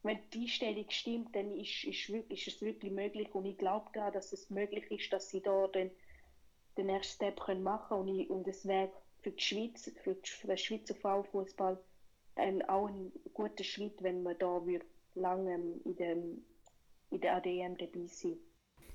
wenn 0.05 0.19
die 0.33 0.43
Einstellung 0.43 0.85
stimmt, 0.89 1.35
dann 1.35 1.51
ist, 1.55 1.83
ist, 1.83 2.09
wirklich, 2.09 2.47
ist 2.47 2.55
es 2.55 2.61
wirklich 2.61 2.91
möglich. 2.91 3.33
Und 3.33 3.45
ich 3.45 3.57
glaube 3.57 3.89
daran, 3.93 4.13
dass 4.13 4.31
es 4.33 4.49
möglich 4.49 4.89
ist, 4.91 5.11
dass 5.11 5.29
sie 5.29 5.41
da 5.41 5.67
den, 5.67 5.89
den 6.77 6.89
ersten 6.89 7.15
Step 7.15 7.39
können 7.39 7.63
machen 7.63 7.97
und, 7.97 8.07
ich, 8.07 8.29
und 8.29 8.47
es 8.47 8.65
wäre 8.65 8.89
für 9.21 9.31
die 9.31 9.43
Schweiz, 9.43 9.91
für, 10.03 10.13
die, 10.13 10.29
für 10.29 10.47
den 10.47 10.57
Schweizer 10.57 10.95
Frauenfußball 10.95 11.77
ein, 12.35 12.61
auch 12.69 12.87
ein 12.87 13.11
guter 13.33 13.63
Schritt, 13.63 14.01
wenn 14.03 14.23
man 14.23 14.37
da 14.37 14.61
lange 15.15 15.55
in, 15.85 15.95
dem, 15.95 16.43
in 17.09 17.21
der 17.21 17.37
ADM 17.37 17.77
dabei 17.77 18.07
sein. 18.07 18.37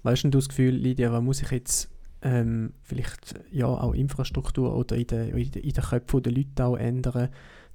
Weißt 0.02 0.24
du 0.24 0.28
das 0.30 0.48
Gefühl, 0.48 0.74
Lydia, 0.74 1.12
was 1.12 1.22
muss 1.22 1.42
ich 1.42 1.50
jetzt 1.50 1.90
ähm, 2.22 2.74
vielleicht 2.82 3.34
ja 3.50 3.66
auch 3.66 3.94
Infrastruktur 3.94 4.76
oder 4.76 4.96
in 4.96 5.06
den 5.06 5.36
in 5.36 5.50
de, 5.50 5.62
in 5.62 5.72
de 5.72 5.82
Köpfen 5.82 6.22
der 6.22 6.32
Leute 6.32 6.64
auch 6.64 6.76
ändern, 6.76 7.30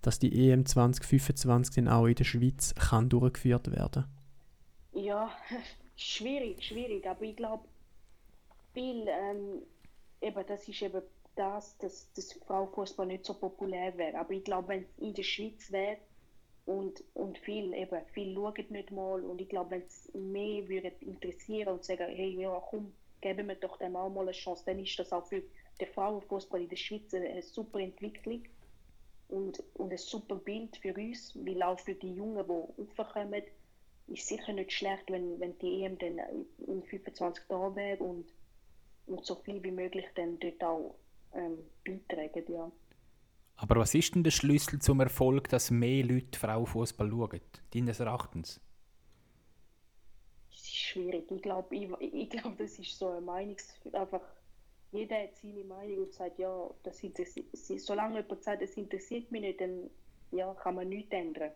dass 0.06 0.20
die 0.20 0.50
EM 0.50 0.66
2025 0.66 1.76
dann 1.76 1.88
auch 1.88 2.06
in 2.06 2.16
der 2.16 2.24
Schweiz 2.24 2.74
kann 2.76 3.10
durchgeführt 3.10 3.72
werden? 3.72 4.06
Ja, 4.94 5.32
schwierig, 5.96 6.64
schwierig, 6.64 7.06
aber 7.08 7.24
ich 7.24 7.36
glaube, 7.36 7.66
viel, 8.74 9.08
ähm, 9.08 9.62
eben, 10.22 10.44
das 10.48 10.68
ist 10.68 10.82
eben 10.82 11.02
das, 11.36 11.78
dass 11.80 12.12
das 12.14 12.34
Frauenfußball 12.34 13.08
nicht 13.08 13.26
so 13.26 13.34
populär 13.34 13.98
wäre. 13.98 14.18
Aber 14.18 14.32
ich 14.32 14.44
glaube, 14.44 14.70
wenn 14.70 14.84
es 14.84 14.98
in 14.98 15.14
der 15.14 15.24
Schweiz 15.24 15.72
wäre 15.72 15.98
und, 16.66 17.04
und 17.14 17.38
viel, 17.40 17.74
eben, 17.74 18.06
viel 18.14 18.34
schauen 18.34 18.66
nicht 18.70 18.92
mal 18.92 19.22
und 19.22 19.42
ich 19.42 19.50
glaube, 19.50 19.72
wenn 19.72 19.82
es 19.82 20.12
mehr 20.14 20.68
würde 20.70 20.92
interessieren 21.02 21.74
und 21.74 21.84
sagen, 21.84 22.08
hey, 22.08 22.40
ja, 22.40 22.62
komm, 22.70 22.94
geben 23.22 23.48
wir 23.48 23.56
doch 23.56 23.78
dem 23.78 23.96
auch 23.96 24.10
mal 24.10 24.22
eine 24.22 24.32
Chance, 24.32 24.64
dann 24.66 24.80
ist 24.80 24.98
das 24.98 25.12
auch 25.12 25.26
für 25.26 25.42
den 25.80 25.88
Frauenfußball 25.88 26.62
in 26.62 26.70
der 26.70 26.76
Schweiz 26.78 27.14
eine 27.14 27.42
super 27.42 27.80
Entwicklung 27.80 28.44
und, 29.28 29.64
und 29.74 29.92
ein 29.92 29.98
super 29.98 30.36
Bild 30.36 30.78
für 30.78 30.94
uns, 30.94 31.36
weil 31.36 31.62
auch 31.64 31.80
für 31.80 31.96
die 31.96 32.14
Jungen, 32.14 32.46
die 32.46 32.82
aufkommen, 32.82 33.44
ist 34.08 34.28
sicher 34.28 34.54
nicht 34.54 34.72
schlecht, 34.72 35.10
wenn, 35.10 35.40
wenn 35.40 35.58
die 35.60 35.84
EM 35.84 35.98
dann 35.98 36.20
in 36.68 36.84
25 36.84 37.46
Tagen 37.48 37.76
wäre 37.76 38.04
und, 38.04 38.26
und 39.08 39.26
so 39.26 39.36
viel 39.36 39.62
wie 39.64 39.72
möglich 39.72 40.06
dann 40.16 40.40
dort 40.40 40.64
auch 40.64 40.96
ähm, 41.34 41.58
beitragen. 41.84 42.44
Ja. 42.52 42.72
Aber 43.58 43.78
was 43.78 43.96
ist 43.96 44.14
denn 44.14 44.24
der 44.24 44.32
Schlüssel 44.32 44.80
zum 44.80 45.00
Erfolg, 45.00 45.50
dass 45.50 45.72
mehr 45.72 46.04
Leute 46.04 46.38
Frauenfußball 46.38 47.10
schauen, 47.10 47.42
deines 47.74 48.00
Erachtens? 48.00 48.60
Das 50.50 50.60
ist 50.60 50.76
schwierig. 50.76 51.32
Ich 51.32 51.42
glaube, 51.42 51.76
ich, 51.76 51.90
ich 52.00 52.30
glaub, 52.30 52.58
das 52.58 52.78
ist 52.78 52.98
so 52.98 53.10
eine 53.10 53.22
Meinungs... 53.22 53.74
Einfach, 53.92 54.22
jeder 54.96 55.22
hat 55.22 55.36
seine 55.36 55.64
Meinung 55.64 56.06
und 56.06 56.14
sagt, 56.14 56.40
ja, 56.40 56.70
das 56.84 57.04
interessiert, 57.04 57.48
solange 57.80 58.22
jemand 58.22 58.44
sagt, 58.44 58.62
das 58.62 58.78
interessiert 58.78 59.32
mich 59.32 59.42
nicht, 59.42 59.62
dann 59.62 59.90
ja, 60.32 60.54
kann 60.56 60.76
man 60.76 60.90
nichts 60.90 61.12
ändern. 61.12 61.52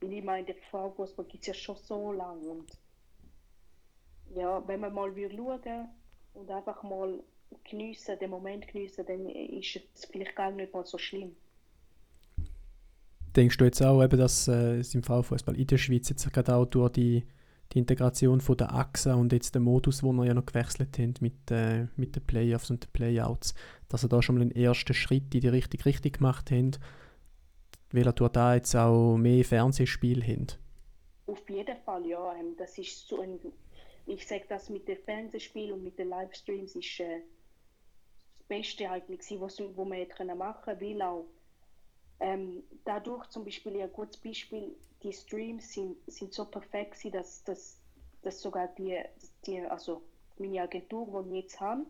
Weil 0.00 0.12
ich 0.12 0.24
meine, 0.24 0.46
der 0.46 0.56
Frauenfußball 0.70 1.26
gibt 1.26 1.42
es 1.42 1.48
ja 1.48 1.54
schon 1.54 1.76
so 1.76 2.12
lange 2.12 2.48
und 2.48 2.70
ja, 4.34 4.66
wenn 4.66 4.80
man 4.80 4.94
mal 4.94 5.12
schauen 5.14 5.88
und 6.34 6.50
einfach 6.50 6.82
mal 6.82 7.22
geniessen, 7.68 8.18
den 8.18 8.30
Moment 8.30 8.66
geniessen, 8.68 9.04
dann 9.06 9.26
ist 9.28 9.80
es 9.94 10.04
vielleicht 10.06 10.34
gar 10.34 10.50
nicht 10.50 10.72
mal 10.72 10.86
so 10.86 10.98
schlimm. 10.98 11.36
Denkst 13.36 13.56
du 13.56 13.64
jetzt 13.64 13.82
auch, 13.82 14.02
eben, 14.02 14.18
dass 14.18 14.48
äh, 14.48 14.78
es 14.78 14.94
im 14.94 15.02
Frauenfußball 15.02 15.58
in 15.58 15.66
der 15.66 15.78
Schweiz 15.78 16.08
jetzt 16.08 16.30
gerade 16.32 16.54
auch 16.54 16.66
durch 16.66 16.92
die, 16.92 17.24
die 17.72 17.78
Integration 17.78 18.40
von 18.40 18.56
der 18.56 18.74
AXA 18.74 19.14
und 19.14 19.32
jetzt 19.32 19.54
den 19.54 19.62
Modus, 19.62 20.02
wo 20.02 20.12
wir 20.12 20.26
ja 20.26 20.34
noch 20.34 20.46
gewechselt 20.46 20.98
haben 20.98 21.14
mit, 21.20 21.50
äh, 21.50 21.86
mit 21.96 22.14
den 22.14 22.26
Playoffs 22.26 22.70
und 22.70 22.84
den 22.84 22.92
Playouts, 22.92 23.54
dass 23.88 24.02
er 24.02 24.08
da 24.08 24.22
schon 24.22 24.36
mal 24.36 24.42
einen 24.42 24.52
ersten 24.52 24.94
Schritt 24.94 25.34
in 25.34 25.40
die 25.40 25.48
Richtung 25.48 25.80
richtig 25.82 26.18
gemacht 26.18 26.50
haben, 26.50 26.72
weil 27.92 28.06
er 28.06 28.12
da 28.12 28.54
jetzt 28.54 28.74
auch 28.74 29.16
mehr 29.16 29.44
Fernsehspiel 29.44 30.22
haben? 30.22 30.46
Auf 31.26 31.48
jeden 31.48 31.76
Fall, 31.84 32.06
ja. 32.06 32.34
Ähm, 32.34 32.54
das 32.58 32.76
ist 32.78 33.08
so 33.08 33.20
ein, 33.20 33.38
ich 34.06 34.26
sage 34.26 34.44
das 34.48 34.68
mit 34.68 34.86
den 34.88 34.98
Fernsehspielen 34.98 35.72
und 35.72 35.84
mit 35.84 35.98
den 35.98 36.08
Livestreams 36.08 36.76
ist 36.76 37.00
äh, 37.00 37.20
Beste 38.48 38.90
eigentlich 38.90 39.40
was, 39.40 39.58
was 39.58 39.90
hätte 39.92 40.34
machen 40.34 40.62
können, 40.64 40.80
weil 40.80 41.02
auch 41.02 41.24
ähm, 42.22 42.62
dadurch 42.84 43.28
zum 43.30 43.44
Beispiel 43.44 43.80
ein 43.80 43.92
gutes 43.92 44.16
Beispiel, 44.16 44.76
die 45.02 45.12
Streams 45.12 45.72
sind, 45.72 45.96
sind 46.06 46.32
so 46.32 46.44
perfekt 46.44 46.96
dass, 47.12 47.42
dass, 47.42 47.80
dass 48.22 48.40
sogar 48.40 48.68
die, 48.78 48.96
die, 49.44 49.60
also 49.60 50.02
meine 50.38 50.62
Agentur, 50.62 51.24
die 51.24 51.38
ich 51.38 51.42
jetzt 51.42 51.60
habe, 51.60 51.84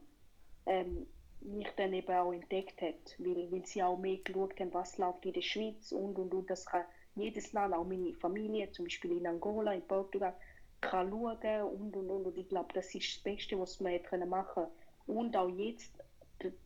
ähm, 0.64 1.06
mich 1.42 1.68
dann 1.76 1.92
eben 1.92 2.12
auch 2.14 2.32
entdeckt 2.32 2.80
hat, 2.80 3.14
weil, 3.18 3.50
weil 3.52 3.66
sie 3.66 3.82
auch 3.82 3.98
mehr 3.98 4.16
geschaut 4.18 4.58
haben, 4.58 4.72
was 4.72 4.96
läuft 4.96 5.26
in 5.26 5.34
der 5.34 5.42
Schweiz 5.42 5.92
und 5.92 6.18
und 6.18 6.32
und, 6.32 6.48
das 6.48 6.64
kann 6.64 6.84
jedes 7.14 7.52
Land, 7.52 7.74
auch 7.74 7.84
meine 7.84 8.14
Familie, 8.14 8.70
zum 8.72 8.86
Beispiel 8.86 9.18
in 9.18 9.26
Angola, 9.26 9.74
in 9.74 9.82
Portugal, 9.82 10.34
kann 10.80 11.10
schauen 11.10 11.62
und 11.64 11.94
und 11.94 12.08
und 12.10 12.26
und 12.26 12.38
ich 12.38 12.48
glaube, 12.48 12.72
das 12.72 12.94
ist 12.94 13.16
das 13.16 13.22
Beste, 13.22 13.60
was 13.60 13.80
man 13.80 14.00
machen 14.28 14.46
können. 14.54 14.68
Und 15.06 15.36
auch 15.36 15.48
jetzt 15.50 15.92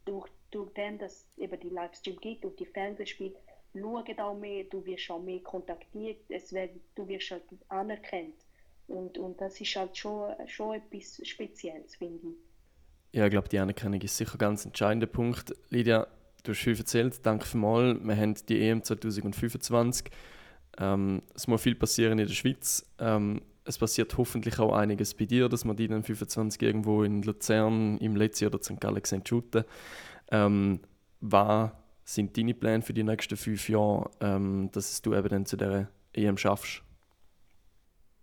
durch, 0.04 0.30
durch 0.50 0.72
den, 0.74 0.98
dass 0.98 1.26
eben 1.36 1.58
die 1.60 1.70
Livestream 1.70 2.16
gibt 2.20 2.44
und 2.44 2.58
die 2.60 2.66
Fernsehspiele, 2.66 3.34
schauen 3.80 4.18
auch 4.18 4.38
mehr, 4.38 4.64
du 4.64 4.84
wirst 4.84 5.10
auch 5.10 5.22
mehr 5.22 5.40
kontaktiert, 5.40 6.18
es 6.28 6.52
wird, 6.52 6.70
du 6.94 7.06
wirst 7.08 7.30
halt 7.30 7.42
anerkannt. 7.68 8.34
Und, 8.88 9.18
und 9.18 9.40
das 9.40 9.60
ist 9.60 9.74
halt 9.76 9.96
schon, 9.96 10.32
schon 10.46 10.76
etwas 10.76 11.20
Spezielles, 11.26 11.96
finde 11.96 12.28
ich. 12.28 12.36
Ja, 13.16 13.24
ich 13.24 13.30
glaube, 13.30 13.48
die 13.48 13.58
Anerkennung 13.58 14.00
ist 14.00 14.16
sicher 14.16 14.34
ein 14.34 14.38
ganz 14.38 14.64
entscheidender 14.64 15.06
Punkt. 15.06 15.54
Lydia, 15.70 16.06
du 16.42 16.52
hast 16.52 16.60
viel 16.60 16.76
erzählt, 16.76 17.24
danke 17.24 17.46
vielmals. 17.46 17.98
Wir 18.02 18.16
haben 18.16 18.34
die 18.48 18.60
EM 18.60 18.82
2025. 18.82 20.10
Ähm, 20.78 21.22
es 21.34 21.46
muss 21.46 21.62
viel 21.62 21.74
passieren 21.74 22.18
in 22.18 22.26
der 22.26 22.34
Schweiz. 22.34 22.84
Ähm, 22.98 23.40
es 23.64 23.78
passiert 23.78 24.16
hoffentlich 24.16 24.58
auch 24.58 24.72
einiges 24.72 25.14
bei 25.14 25.24
dir, 25.24 25.48
dass 25.48 25.64
wir 25.64 25.74
die 25.74 25.88
dann 25.88 26.04
25 26.04 26.62
irgendwo 26.62 27.02
in 27.02 27.22
Luzern, 27.22 27.98
im 27.98 28.14
Letzi 28.14 28.46
oder 28.46 28.62
St. 28.62 28.80
Gallen 28.80 29.02
sehen. 29.04 29.24
Ähm, 30.30 30.80
was 31.20 31.70
sind 32.06 32.36
deine 32.36 32.54
Pläne 32.54 32.82
für 32.82 32.94
die 32.94 33.02
nächsten 33.02 33.36
fünf 33.36 33.68
Jahre, 33.68 34.10
ähm, 34.20 34.70
dass 34.72 35.02
du 35.02 35.12
eben 35.12 35.28
dann 35.28 35.44
zu 35.44 35.56
dieser 35.56 35.88
EM 36.12 36.38
schaffst? 36.38 36.82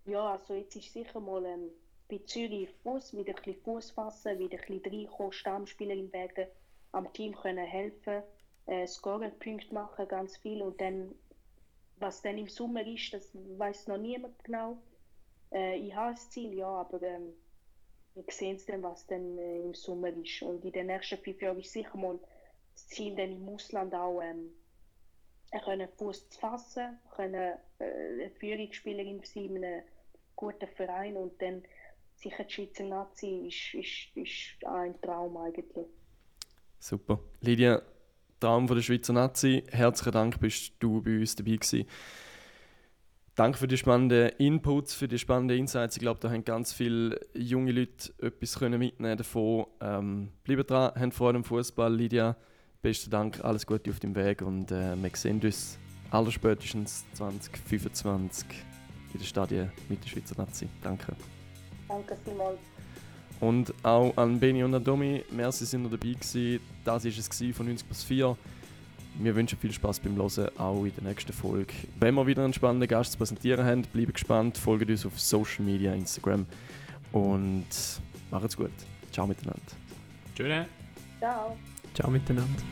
Ja, 0.06 0.32
also 0.32 0.54
jetzt 0.56 0.76
ist 0.76 0.92
sicher 0.92 1.20
mal 1.20 1.46
ähm, 1.46 1.70
bei 2.10 2.20
Zürich 2.26 2.70
Fuß, 2.82 3.14
wieder 3.14 3.36
ein 3.36 3.44
bisschen 3.44 3.62
Fuß 3.62 3.92
fassen, 3.92 4.40
wieder 4.40 4.58
ein 4.58 4.80
bisschen 4.80 5.00
reinkommen, 5.00 5.34
Stammspielerin 5.34 6.12
werden, 6.14 6.48
am 6.94 7.12
Team 7.12 7.36
können 7.36 7.66
helfen, 7.66 8.24
äh, 8.68 8.88
Scoring-Punkte 8.88 9.74
machen, 9.74 10.08
ganz 10.08 10.38
viel 10.38 10.62
und 10.62 10.80
dann, 10.80 11.14
was 11.98 12.22
dann 12.22 12.38
im 12.38 12.48
Sommer 12.48 12.88
ist, 12.88 13.14
das 13.14 13.32
weiß 13.34 13.88
noch 13.88 13.98
niemand 13.98 14.42
genau. 14.44 14.78
Äh, 15.52 15.78
ich 15.78 15.94
habe 15.94 16.14
das 16.14 16.30
Ziel, 16.30 16.54
ja, 16.54 16.68
aber 16.68 17.02
ähm, 17.02 17.34
wir 18.16 18.24
sehen 18.30 18.56
es 18.56 18.66
dann, 18.66 18.82
was 18.82 19.06
dann 19.08 19.38
äh, 19.38 19.60
im 19.62 19.74
Sommer 19.74 20.10
ist. 20.10 20.42
Und 20.42 20.64
in 20.64 20.72
den 20.72 20.88
nächsten 20.88 21.18
fünf 21.18 21.42
Jahren 21.42 21.60
ist 21.60 21.72
sicher 21.72 21.98
mal 21.98 22.20
Ziel, 22.76 23.16
dann 23.16 23.32
im 23.32 23.48
Ausland 23.50 23.94
auch 23.94 24.22
ähm, 24.22 24.52
können 25.64 25.88
Fuß 25.98 26.28
fassen, 26.40 27.00
können 27.16 27.54
äh, 27.80 28.30
Führungsspielerin 28.40 29.22
sein 29.24 29.56
in 29.56 29.64
einem 29.64 29.84
guten 30.36 30.68
Verein 30.76 31.16
und 31.16 31.42
dann 31.42 31.64
sicher 32.16 32.44
die 32.44 32.54
Schweizer 32.54 32.86
Nazi 32.86 33.48
ist, 33.48 33.74
ist, 33.74 34.18
ist 34.18 34.66
ein 34.66 35.00
Traum 35.02 35.38
eigentlich. 35.38 35.88
Super. 36.80 37.20
Lydia, 37.42 37.82
Traum 38.40 38.68
von 38.68 38.76
der 38.78 38.84
Schweizer 38.84 39.14
Nazi, 39.14 39.64
herzlichen 39.72 40.12
Dank, 40.12 40.40
bist 40.40 40.74
du 40.80 41.02
bei 41.02 41.18
uns 41.18 41.36
dabei 41.36 41.56
gewesen. 41.56 41.86
Danke 43.36 43.58
für 43.58 43.68
die 43.68 43.78
spannenden 43.78 44.30
Inputs, 44.38 44.94
für 44.94 45.08
die 45.08 45.18
spannenden 45.18 45.58
Insights. 45.58 45.96
Ich 45.96 46.02
glaube, 46.02 46.20
da 46.20 46.30
haben 46.30 46.46
ganz 46.46 46.72
viele 46.72 47.20
junge 47.34 47.72
Leute 47.72 48.14
etwas 48.22 48.60
können 48.60 48.78
mitnehmen 48.78 49.18
davon. 49.18 49.66
Ähm, 49.82 50.34
bleibt 50.44 50.70
dran, 50.70 50.92
habt 50.94 51.14
Freude 51.16 51.38
am 51.38 51.44
Fußball. 51.44 51.96
Lydia, 51.96 52.38
besten 52.84 53.10
Dank, 53.10 53.44
alles 53.44 53.66
Gute 53.66 53.90
auf 53.90 54.00
dem 54.00 54.14
Weg 54.14 54.42
und 54.42 54.72
äh, 54.72 54.96
wir 55.02 55.12
sehen 55.16 55.40
uns 55.42 55.80
allerspätestens 56.12 57.06
2025 57.14 58.46
in 59.14 59.20
den 59.20 59.26
Stadien 59.26 59.72
mit 59.90 60.04
der 60.04 60.10
Schweizer 60.10 60.36
Nazi. 60.38 60.68
Danke. 60.84 61.16
Danke 61.88 62.18
vielmals. 62.24 62.60
Und 63.40 63.74
auch 63.84 64.16
an 64.18 64.40
Beni 64.40 64.64
und 64.64 64.76
an 64.76 64.84
Domi, 64.84 65.24
merci, 65.32 65.66
sind 65.66 65.86
ihr 65.86 65.90
dabei 65.90 66.14
gewesen. 66.14 66.60
Das 66.84 67.04
war 67.06 67.12
es 67.12 67.56
von 67.56 67.66
90 67.66 67.88
plus 67.88 68.04
4. 68.04 68.38
Wir 69.20 69.36
wünschen 69.36 69.58
viel 69.60 69.72
Spaß 69.72 70.00
beim 70.00 70.16
Hören, 70.16 70.50
auch 70.58 70.84
in 70.84 70.94
der 70.96 71.04
nächsten 71.04 71.34
Folge. 71.34 71.74
Wenn 72.00 72.16
wir 72.16 72.28
wieder 72.28 72.44
einen 72.44 72.54
spannenden 72.54 72.88
Gast 72.88 73.14
zu 73.14 73.18
präsentieren 73.18 73.66
haben, 73.66 73.84
bleibt 73.84 74.16
gespannt, 74.16 74.58
folgt 74.58 74.90
uns 74.90 75.06
auf 75.06 75.20
Social 75.20 75.64
Media, 75.66 75.94
Instagram 75.94 76.46
und 77.12 77.68
macht's 78.32 78.58
gut. 78.58 78.72
Ciao 79.12 79.28
miteinander. 79.28 79.62
Tschüss. 80.36 80.66
Ciao. 81.20 81.56
Ciao 81.94 82.10
miteinander. 82.10 82.64